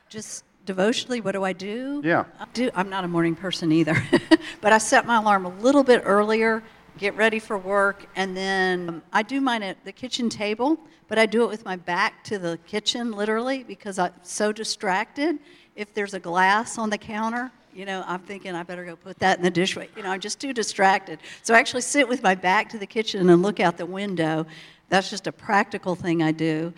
Just 0.09 0.45
devotionally, 0.65 1.21
what 1.21 1.33
do 1.33 1.45
I 1.45 1.53
do? 1.53 2.03
Yeah. 2.05 2.25
I 2.39 2.47
do. 2.53 2.71
I'm 2.75 2.91
not 2.91 3.05
a 3.05 3.09
morning 3.09 3.35
person 3.35 3.73
either, 3.73 3.97
but 4.61 4.73
I 4.73 4.79
set 4.79 5.07
my 5.07 5.17
alarm 5.17 5.47
a 5.47 5.51
little 5.61 5.83
bit 5.85 6.03
earlier, 6.05 6.63
get 6.99 7.17
ready 7.17 7.39
for 7.39 7.57
work, 7.57 8.07
and 8.17 8.37
then 8.37 8.89
um, 8.89 9.03
I 9.13 9.23
do 9.23 9.41
mine 9.41 9.63
at 9.63 9.83
the 9.85 9.93
kitchen 9.93 10.29
table, 10.29 10.79
but 11.07 11.19
I 11.19 11.27
do 11.27 11.43
it 11.45 11.49
with 11.49 11.65
my 11.65 11.77
back 11.77 12.23
to 12.25 12.39
the 12.39 12.59
kitchen, 12.67 13.13
literally, 13.13 13.63
because 13.65 13.99
I'm 13.99 14.13
so 14.23 14.53
distracted. 14.53 15.39
If 15.75 15.95
there's 15.95 16.13
a 16.13 16.21
glass 16.21 16.77
on 16.77 16.91
the 16.91 16.99
counter, 16.99 17.51
you 17.79 17.85
know, 17.85 18.03
I'm 18.09 18.19
thinking 18.19 18.57
I 18.57 18.65
better 18.65 18.85
go 18.85 18.97
put 18.97 19.21
that 19.21 19.39
in 19.39 19.45
the 19.45 19.53
dishwasher. 19.53 19.89
You 19.97 20.03
know, 20.03 20.11
I'm 20.11 20.19
just 20.19 20.41
too 20.41 20.53
distracted. 20.53 21.21
So 21.45 21.55
I 21.55 21.61
actually 21.61 21.83
sit 21.83 22.09
with 22.09 22.25
my 22.25 22.35
back 22.35 22.69
to 22.71 22.79
the 22.79 22.87
kitchen 22.87 23.31
and 23.31 23.41
look 23.41 23.61
out 23.61 23.77
the 23.77 23.87
window. 23.87 24.47
That's 24.89 25.11
just 25.11 25.29
a 25.29 25.33
practical 25.33 25.95
thing 25.95 26.21
I 26.21 26.33
do, 26.33 26.73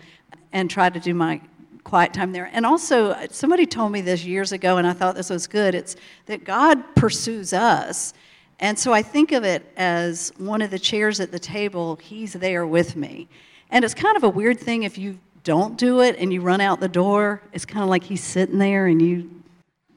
and 0.53 0.69
try 0.69 0.91
to 0.91 0.99
do 0.99 1.15
my 1.15 1.41
quiet 1.83 2.13
time 2.13 2.33
there. 2.33 2.51
And 2.53 2.67
also, 2.67 3.17
somebody 3.31 3.65
told 3.65 3.91
me 3.91 4.01
this 4.01 4.23
years 4.23 4.51
ago, 4.51 4.77
and 4.77 4.85
I 4.85 4.93
thought 4.93 5.15
this 5.15 5.31
was 5.31 5.47
good. 5.47 5.73
It's 5.73 5.95
that 6.27 6.43
God 6.43 6.83
pursues 6.95 7.51
us. 7.51 8.13
And 8.59 8.77
so 8.77 8.93
I 8.93 9.01
think 9.01 9.31
of 9.31 9.43
it 9.43 9.65
as 9.77 10.31
one 10.37 10.61
of 10.61 10.69
the 10.69 10.77
chairs 10.77 11.19
at 11.19 11.31
the 11.31 11.39
table, 11.39 11.95
He's 11.95 12.33
there 12.33 12.67
with 12.67 12.95
me. 12.95 13.27
And 13.71 13.83
it's 13.83 13.95
kind 13.95 14.17
of 14.17 14.23
a 14.23 14.29
weird 14.29 14.59
thing 14.59 14.83
if 14.83 14.99
you 14.99 15.17
don't 15.43 15.79
do 15.79 16.01
it 16.01 16.17
and 16.19 16.31
you 16.31 16.41
run 16.41 16.61
out 16.61 16.79
the 16.79 16.87
door. 16.87 17.41
It's 17.53 17.65
kind 17.65 17.81
of 17.81 17.89
like 17.89 18.03
He's 18.03 18.23
sitting 18.23 18.59
there 18.59 18.85
and 18.85 19.01
you 19.01 19.40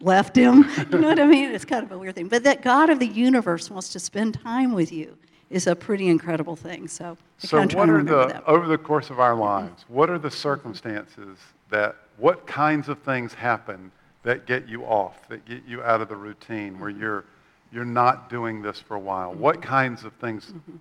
left 0.00 0.36
Him. 0.36 0.64
You 0.90 0.98
know 0.98 1.08
what 1.08 1.18
I 1.18 1.26
mean? 1.26 1.50
It's 1.50 1.64
kind 1.64 1.84
of 1.84 1.92
a 1.92 1.98
weird 1.98 2.14
thing. 2.14 2.28
But 2.28 2.44
that 2.44 2.62
God 2.62 2.90
of 2.90 2.98
the 2.98 3.06
universe 3.06 3.70
wants 3.70 3.88
to 3.90 3.98
spend 3.98 4.34
time 4.34 4.72
with 4.72 4.92
you 4.92 5.16
is 5.50 5.66
a 5.66 5.74
pretty 5.74 6.08
incredible 6.08 6.56
thing. 6.56 6.88
So 6.88 7.16
I 7.42 7.46
So, 7.46 7.58
what 7.58 7.88
are 7.88 8.02
the, 8.02 8.26
that. 8.26 8.44
over 8.46 8.66
the 8.66 8.78
course 8.78 9.10
of 9.10 9.20
our 9.20 9.34
lives, 9.34 9.84
what 9.88 10.10
are 10.10 10.18
the 10.18 10.30
circumstances 10.30 11.38
that, 11.70 11.96
what 12.16 12.46
kinds 12.46 12.88
of 12.88 12.98
things 13.00 13.34
happen 13.34 13.90
that 14.22 14.46
get 14.46 14.68
you 14.68 14.84
off, 14.84 15.28
that 15.28 15.44
get 15.44 15.62
you 15.66 15.82
out 15.82 16.00
of 16.00 16.08
the 16.08 16.16
routine, 16.16 16.78
where 16.78 16.90
you're, 16.90 17.24
you're 17.72 17.84
not 17.84 18.30
doing 18.30 18.62
this 18.62 18.80
for 18.80 18.94
a 18.94 19.00
while? 19.00 19.30
Mm-hmm. 19.30 19.40
What 19.40 19.62
kinds 19.62 20.04
of 20.04 20.12
things 20.14 20.46
mm-hmm. 20.46 20.76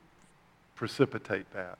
precipitate 0.75 1.51
that? 1.53 1.77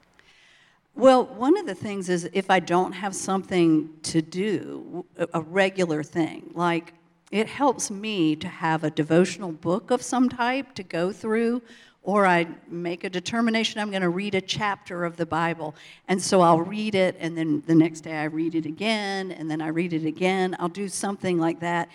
Well, 0.96 1.26
one 1.26 1.58
of 1.58 1.66
the 1.66 1.74
things 1.74 2.10
is 2.10 2.30
if 2.34 2.52
I 2.52 2.60
don't 2.60 2.92
have 2.92 3.16
something 3.16 3.90
to 4.04 4.22
do, 4.22 5.06
a 5.34 5.42
regular 5.42 6.04
thing, 6.04 6.52
like 6.54 6.94
it 7.34 7.48
helps 7.48 7.90
me 7.90 8.36
to 8.36 8.48
have 8.48 8.84
a 8.84 8.92
devotional 8.92 9.52
book 9.52 9.90
of 9.90 10.04
some 10.04 10.30
type 10.30 10.76
to 10.76 10.84
go 10.84 11.12
through 11.12 11.64
or 12.04 12.28
I 12.28 12.46
make 12.68 13.04
a 13.06 13.10
determination 13.10 13.82
I'm 13.82 13.90
going 13.90 14.04
to 14.04 14.10
read 14.10 14.36
a 14.36 14.42
chapter 14.42 15.04
of 15.04 15.18
the 15.18 15.26
Bible. 15.26 15.74
And 16.08 16.22
so 16.22 16.42
I'll 16.42 16.62
read 16.62 16.96
it, 16.96 17.16
and 17.18 17.36
then 17.36 17.64
the 17.66 17.74
next 17.74 18.02
day 18.02 18.18
I 18.18 18.26
read 18.26 18.56
it 18.56 18.66
again, 18.66 19.32
and 19.32 19.50
then 19.50 19.62
I 19.62 19.70
read 19.70 19.94
it 19.94 20.06
again. 20.06 20.56
I'll 20.60 20.68
do 20.68 20.88
something 20.90 21.40
like 21.40 21.62
that. 21.62 21.90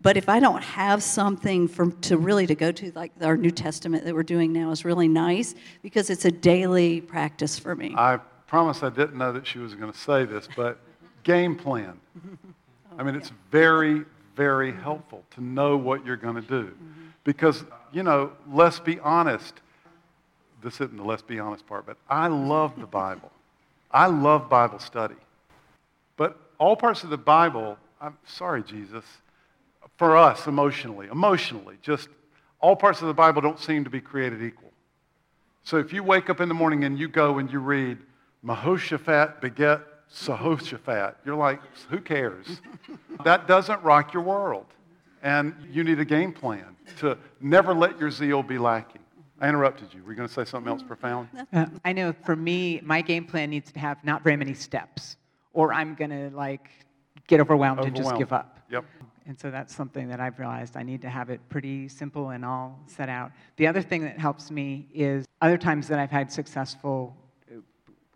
But 0.00 0.16
if 0.16 0.30
I 0.30 0.40
don't 0.40 0.62
have 0.62 1.02
something 1.02 1.68
for, 1.68 1.90
to 1.90 2.16
really 2.16 2.46
to 2.46 2.54
go 2.54 2.72
to, 2.72 2.90
like 2.92 3.12
our 3.20 3.36
New 3.36 3.50
Testament 3.50 4.04
that 4.06 4.14
we're 4.14 4.22
doing 4.22 4.50
now 4.50 4.70
is 4.70 4.84
really 4.86 5.08
nice 5.08 5.54
because 5.82 6.08
it's 6.08 6.24
a 6.24 6.32
daily 6.32 7.02
practice 7.02 7.58
for 7.58 7.76
me. 7.76 7.94
I 7.96 8.16
promise 8.46 8.82
I 8.82 8.88
didn't 8.88 9.16
know 9.16 9.30
that 9.34 9.46
she 9.46 9.58
was 9.58 9.74
going 9.74 9.92
to 9.92 9.98
say 9.98 10.24
this, 10.24 10.48
but 10.56 10.78
game 11.22 11.54
plan. 11.54 12.00
I 12.98 13.02
mean, 13.02 13.14
it's 13.14 13.30
very, 13.52 14.04
very 14.40 14.72
mm-hmm. 14.72 14.82
helpful 14.82 15.22
to 15.32 15.42
know 15.42 15.76
what 15.76 16.06
you're 16.06 16.16
going 16.16 16.36
to 16.36 16.40
do. 16.40 16.64
Mm-hmm. 16.64 17.08
Because, 17.24 17.62
you 17.92 18.02
know, 18.02 18.32
let's 18.50 18.80
be 18.80 18.98
honest. 19.00 19.52
This 20.62 20.74
isn't 20.76 20.96
the 20.96 21.02
let's 21.02 21.20
be 21.20 21.38
honest 21.38 21.66
part, 21.66 21.84
but 21.84 21.98
I 22.08 22.28
love 22.28 22.72
the 22.80 22.86
Bible. 22.86 23.30
I 23.90 24.06
love 24.06 24.48
Bible 24.48 24.78
study. 24.78 25.16
But 26.16 26.38
all 26.58 26.74
parts 26.74 27.04
of 27.04 27.10
the 27.10 27.18
Bible, 27.18 27.76
I'm 28.00 28.16
sorry, 28.24 28.62
Jesus, 28.62 29.04
for 29.98 30.16
us 30.16 30.46
emotionally, 30.46 31.08
emotionally, 31.08 31.76
just 31.82 32.08
all 32.60 32.76
parts 32.76 33.02
of 33.02 33.08
the 33.08 33.14
Bible 33.14 33.42
don't 33.42 33.58
seem 33.58 33.84
to 33.84 33.90
be 33.90 34.00
created 34.00 34.42
equal. 34.42 34.72
So 35.64 35.76
if 35.76 35.92
you 35.92 36.02
wake 36.02 36.30
up 36.30 36.40
in 36.40 36.48
the 36.48 36.54
morning 36.54 36.84
and 36.84 36.98
you 36.98 37.08
go 37.08 37.38
and 37.38 37.52
you 37.52 37.58
read 37.58 37.98
Mahoshaphat 38.44 39.42
beget 39.42 39.80
Sahoshaphat, 40.12 41.14
you're 41.24 41.36
like, 41.36 41.60
who 41.88 42.00
cares? 42.00 42.60
that 43.24 43.46
doesn't 43.46 43.82
rock 43.82 44.12
your 44.12 44.22
world. 44.22 44.66
And 45.22 45.54
you 45.70 45.84
need 45.84 46.00
a 46.00 46.04
game 46.04 46.32
plan 46.32 46.76
to 46.98 47.16
never 47.40 47.74
let 47.74 47.98
your 47.98 48.10
zeal 48.10 48.42
be 48.42 48.58
lacking. 48.58 49.02
I 49.40 49.48
interrupted 49.48 49.94
you. 49.94 50.02
Were 50.02 50.10
you 50.12 50.16
going 50.16 50.28
to 50.28 50.34
say 50.34 50.44
something 50.44 50.70
else 50.70 50.82
profound? 50.82 51.28
Uh, 51.52 51.66
I 51.84 51.92
know 51.92 52.12
for 52.24 52.36
me, 52.36 52.80
my 52.82 53.00
game 53.00 53.24
plan 53.24 53.50
needs 53.50 53.72
to 53.72 53.78
have 53.78 54.02
not 54.04 54.22
very 54.22 54.36
many 54.36 54.54
steps, 54.54 55.16
or 55.52 55.72
I'm 55.72 55.94
going 55.94 56.10
to 56.10 56.30
like 56.36 56.68
get 57.26 57.40
overwhelmed, 57.40 57.84
and 57.84 57.96
just 57.96 58.16
give 58.16 58.32
up. 58.32 58.60
Yep. 58.70 58.84
And 59.26 59.38
so 59.38 59.50
that's 59.50 59.74
something 59.74 60.08
that 60.08 60.20
I've 60.20 60.38
realized 60.38 60.76
I 60.76 60.82
need 60.82 61.02
to 61.02 61.08
have 61.08 61.30
it 61.30 61.40
pretty 61.48 61.88
simple 61.88 62.30
and 62.30 62.44
all 62.44 62.80
set 62.86 63.08
out. 63.08 63.30
The 63.56 63.66
other 63.66 63.80
thing 63.80 64.02
that 64.02 64.18
helps 64.18 64.50
me 64.50 64.88
is 64.92 65.24
other 65.40 65.56
times 65.56 65.88
that 65.88 65.98
I've 65.98 66.10
had 66.10 66.32
successful 66.32 67.16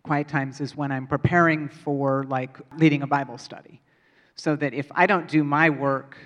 quiet 0.05 0.27
times 0.27 0.61
is 0.61 0.75
when 0.75 0.91
I'm 0.91 1.07
preparing 1.07 1.67
for 1.67 2.23
like 2.37 2.57
leading 2.77 3.01
a 3.01 3.07
Bible 3.07 3.37
study. 3.37 3.81
So 4.35 4.55
that 4.57 4.73
if 4.73 4.87
I 4.93 5.05
don't 5.05 5.27
do 5.27 5.43
my 5.43 5.69
work, 5.69 6.17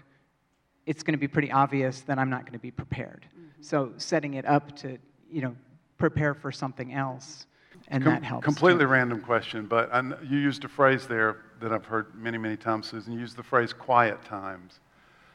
it's 0.85 1.03
going 1.03 1.13
to 1.13 1.19
be 1.19 1.27
pretty 1.27 1.51
obvious 1.51 2.01
that 2.01 2.17
I'm 2.17 2.29
not 2.29 2.41
going 2.41 2.53
to 2.53 2.65
be 2.69 2.71
prepared. 2.71 3.25
Mm-hmm. 3.25 3.61
So 3.61 3.93
setting 3.97 4.33
it 4.33 4.45
up 4.45 4.75
to, 4.77 4.97
you 5.31 5.41
know, 5.41 5.55
prepare 5.97 6.33
for 6.33 6.51
something 6.51 6.93
else, 6.93 7.45
and 7.89 8.03
Com- 8.03 8.13
that 8.13 8.23
helps. 8.23 8.43
too. 8.43 8.51
Completely 8.51 8.85
random 8.85 9.21
question, 9.21 9.65
but 9.65 9.93
I 9.93 10.01
kn- 10.01 10.17
you 10.23 10.39
used 10.39 10.65
a 10.65 10.67
phrase 10.67 11.07
there 11.07 11.37
that 11.61 11.71
I've 11.71 11.85
heard 11.85 12.15
many, 12.15 12.37
many 12.37 12.57
times, 12.57 12.87
Susan. 12.87 13.13
You 13.13 13.19
used 13.19 13.37
the 13.37 13.43
phrase 13.43 13.73
quiet 13.73 14.23
times. 14.25 14.79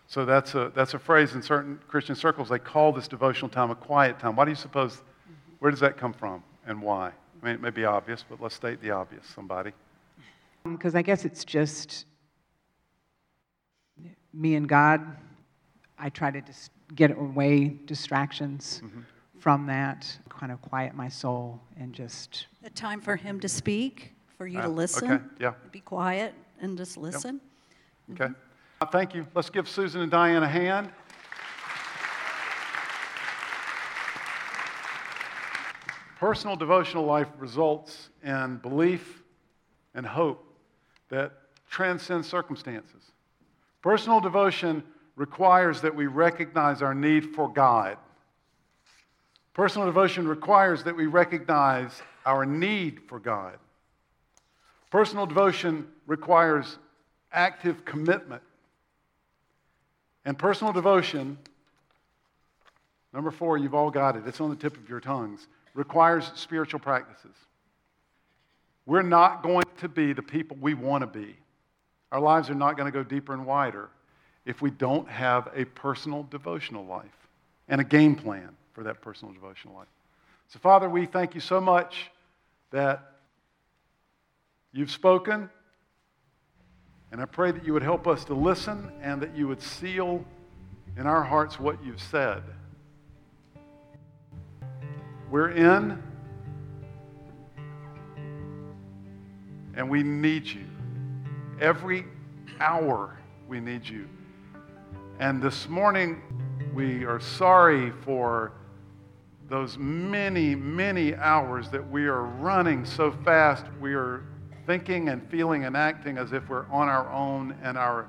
So 0.06 0.24
that's 0.24 0.54
a, 0.54 0.72
that's 0.74 0.94
a 0.94 0.98
phrase 0.98 1.34
in 1.34 1.42
certain 1.42 1.78
Christian 1.86 2.16
circles. 2.16 2.48
They 2.48 2.58
call 2.58 2.92
this 2.92 3.08
devotional 3.08 3.48
time 3.48 3.70
a 3.70 3.74
quiet 3.74 4.18
time. 4.18 4.36
Why 4.36 4.44
do 4.44 4.50
you 4.50 4.56
suppose, 4.56 4.94
mm-hmm. 4.94 5.54
where 5.60 5.70
does 5.70 5.80
that 5.80 5.96
come 5.96 6.12
from 6.12 6.42
and 6.66 6.82
why? 6.82 7.12
I 7.44 7.46
mean, 7.48 7.56
it 7.56 7.60
may 7.60 7.68
be 7.68 7.84
obvious, 7.84 8.24
but 8.26 8.40
let's 8.40 8.54
state 8.54 8.80
the 8.80 8.90
obvious, 8.92 9.26
somebody. 9.26 9.72
Because 10.64 10.94
I 10.94 11.02
guess 11.02 11.26
it's 11.26 11.44
just 11.44 12.06
me 14.32 14.54
and 14.54 14.66
God. 14.66 15.02
I 15.98 16.08
try 16.08 16.30
to 16.30 16.40
just 16.40 16.70
get 16.94 17.10
away 17.10 17.76
distractions 17.84 18.80
from 19.38 19.66
that, 19.66 20.10
kind 20.30 20.52
of 20.52 20.62
quiet 20.62 20.94
my 20.94 21.10
soul 21.10 21.60
and 21.78 21.92
just. 21.92 22.46
A 22.64 22.70
time 22.70 23.02
for 23.02 23.14
him 23.14 23.38
to 23.40 23.48
speak, 23.48 24.14
for 24.38 24.46
you 24.46 24.58
Uh, 24.58 24.62
to 24.62 24.68
okay, 24.68 24.76
listen. 24.76 25.30
yeah. 25.38 25.52
Be 25.70 25.80
quiet 25.80 26.34
and 26.60 26.78
just 26.78 26.96
listen. 26.96 27.42
Okay? 28.12 28.32
Uh, 28.80 28.86
thank 28.86 29.14
you. 29.14 29.26
Let's 29.34 29.50
give 29.50 29.68
Susan 29.68 30.00
and 30.00 30.10
Diane 30.10 30.42
a 30.42 30.48
hand. 30.48 30.90
Personal 36.24 36.56
devotional 36.56 37.04
life 37.04 37.28
results 37.38 38.08
in 38.24 38.56
belief 38.56 39.22
and 39.94 40.06
hope 40.06 40.42
that 41.10 41.32
transcends 41.68 42.26
circumstances. 42.26 43.12
Personal 43.82 44.20
devotion 44.20 44.82
requires 45.16 45.82
that 45.82 45.94
we 45.94 46.06
recognize 46.06 46.80
our 46.80 46.94
need 46.94 47.34
for 47.34 47.52
God. 47.52 47.98
Personal 49.52 49.86
devotion 49.86 50.26
requires 50.26 50.82
that 50.84 50.96
we 50.96 51.04
recognize 51.04 52.00
our 52.24 52.46
need 52.46 53.02
for 53.06 53.18
God. 53.18 53.58
Personal 54.90 55.26
devotion 55.26 55.86
requires 56.06 56.78
active 57.32 57.84
commitment. 57.84 58.42
And 60.24 60.38
personal 60.38 60.72
devotion, 60.72 61.36
number 63.12 63.30
four, 63.30 63.58
you've 63.58 63.74
all 63.74 63.90
got 63.90 64.16
it, 64.16 64.22
it's 64.26 64.40
on 64.40 64.48
the 64.48 64.56
tip 64.56 64.74
of 64.78 64.88
your 64.88 65.00
tongues, 65.00 65.48
requires 65.74 66.30
spiritual 66.34 66.80
practices. 66.80 67.34
We're 68.86 69.02
not 69.02 69.42
going 69.42 69.64
to 69.78 69.88
be 69.88 70.12
the 70.12 70.22
people 70.22 70.56
we 70.60 70.74
want 70.74 71.02
to 71.02 71.06
be. 71.06 71.36
Our 72.12 72.20
lives 72.20 72.48
are 72.50 72.54
not 72.54 72.76
going 72.76 72.90
to 72.90 72.96
go 72.96 73.02
deeper 73.02 73.32
and 73.32 73.44
wider 73.44 73.90
if 74.44 74.62
we 74.62 74.70
don't 74.70 75.08
have 75.08 75.48
a 75.54 75.64
personal 75.64 76.22
devotional 76.30 76.84
life 76.84 77.28
and 77.68 77.80
a 77.80 77.84
game 77.84 78.14
plan 78.14 78.50
for 78.72 78.84
that 78.84 79.00
personal 79.00 79.32
devotional 79.32 79.74
life. 79.74 79.88
So, 80.48 80.58
Father, 80.58 80.88
we 80.88 81.06
thank 81.06 81.34
you 81.34 81.40
so 81.40 81.60
much 81.60 82.10
that 82.70 83.12
you've 84.72 84.90
spoken, 84.90 85.48
and 87.10 87.20
I 87.22 87.24
pray 87.24 87.50
that 87.52 87.64
you 87.64 87.72
would 87.72 87.82
help 87.82 88.06
us 88.06 88.24
to 88.26 88.34
listen 88.34 88.92
and 89.00 89.20
that 89.22 89.34
you 89.34 89.48
would 89.48 89.62
seal 89.62 90.24
in 90.96 91.06
our 91.06 91.22
hearts 91.22 91.58
what 91.58 91.82
you've 91.84 92.02
said. 92.02 92.42
We're 95.34 95.50
in, 95.50 96.00
and 99.74 99.90
we 99.90 100.04
need 100.04 100.46
you. 100.46 100.64
Every 101.60 102.04
hour 102.60 103.18
we 103.48 103.58
need 103.58 103.84
you. 103.84 104.08
And 105.18 105.42
this 105.42 105.68
morning, 105.68 106.22
we 106.72 107.04
are 107.04 107.18
sorry 107.18 107.90
for 108.04 108.52
those 109.48 109.76
many, 109.76 110.54
many 110.54 111.16
hours 111.16 111.68
that 111.70 111.90
we 111.90 112.06
are 112.06 112.22
running 112.22 112.84
so 112.84 113.10
fast. 113.10 113.66
We 113.80 113.94
are 113.94 114.22
thinking 114.68 115.08
and 115.08 115.28
feeling 115.32 115.64
and 115.64 115.76
acting 115.76 116.16
as 116.16 116.32
if 116.32 116.48
we're 116.48 116.70
on 116.70 116.88
our 116.88 117.10
own, 117.10 117.56
and 117.60 117.76
our 117.76 118.08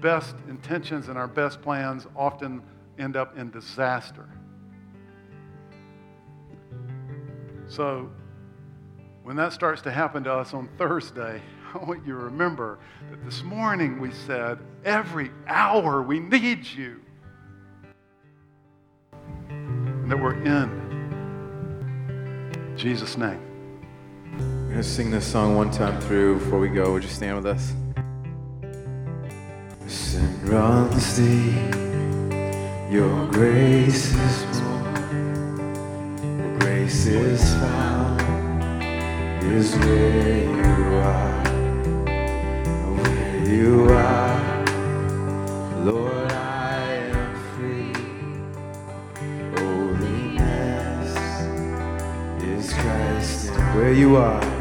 best 0.00 0.34
intentions 0.48 1.06
and 1.06 1.16
our 1.16 1.28
best 1.28 1.62
plans 1.62 2.08
often 2.16 2.60
end 2.98 3.14
up 3.14 3.38
in 3.38 3.52
disaster. 3.52 4.28
So, 7.68 8.10
when 9.22 9.36
that 9.36 9.52
starts 9.52 9.82
to 9.82 9.90
happen 9.90 10.24
to 10.24 10.32
us 10.32 10.52
on 10.54 10.68
Thursday, 10.76 11.40
I 11.74 11.78
want 11.78 12.06
you 12.06 12.12
to 12.12 12.18
remember 12.18 12.78
that 13.10 13.24
this 13.24 13.42
morning 13.42 14.00
we 14.00 14.12
said, 14.12 14.58
every 14.84 15.30
hour 15.46 16.02
we 16.02 16.20
need 16.20 16.66
you. 16.66 17.00
And 19.48 20.10
that 20.10 20.20
we're 20.20 20.34
in. 20.44 20.84
Jesus' 22.76 23.16
name. 23.16 23.40
We're 24.38 24.68
going 24.68 24.76
to 24.76 24.82
sing 24.82 25.10
this 25.10 25.26
song 25.26 25.56
one 25.56 25.70
time 25.70 26.00
through 26.02 26.38
before 26.40 26.58
we 26.58 26.68
go. 26.68 26.92
Would 26.92 27.02
you 27.02 27.08
stand 27.08 27.36
with 27.36 27.46
us? 27.46 27.72
Sin 29.86 30.46
runs 30.46 31.16
deep, 31.16 31.74
your 32.92 33.26
grace 33.28 34.14
is 34.14 34.53
Is 37.06 37.54
found, 37.56 38.22
is 39.44 39.76
where 39.76 40.42
you 40.42 40.96
are. 40.96 41.44
Where 42.96 43.44
you 43.46 43.88
are, 43.90 44.64
Lord, 45.84 46.32
I 46.32 46.94
am 47.12 47.36
free. 47.52 47.92
Holiness 49.60 51.12
is 52.42 52.72
Christ 52.72 53.50
where 53.74 53.92
you 53.92 54.16
are. 54.16 54.53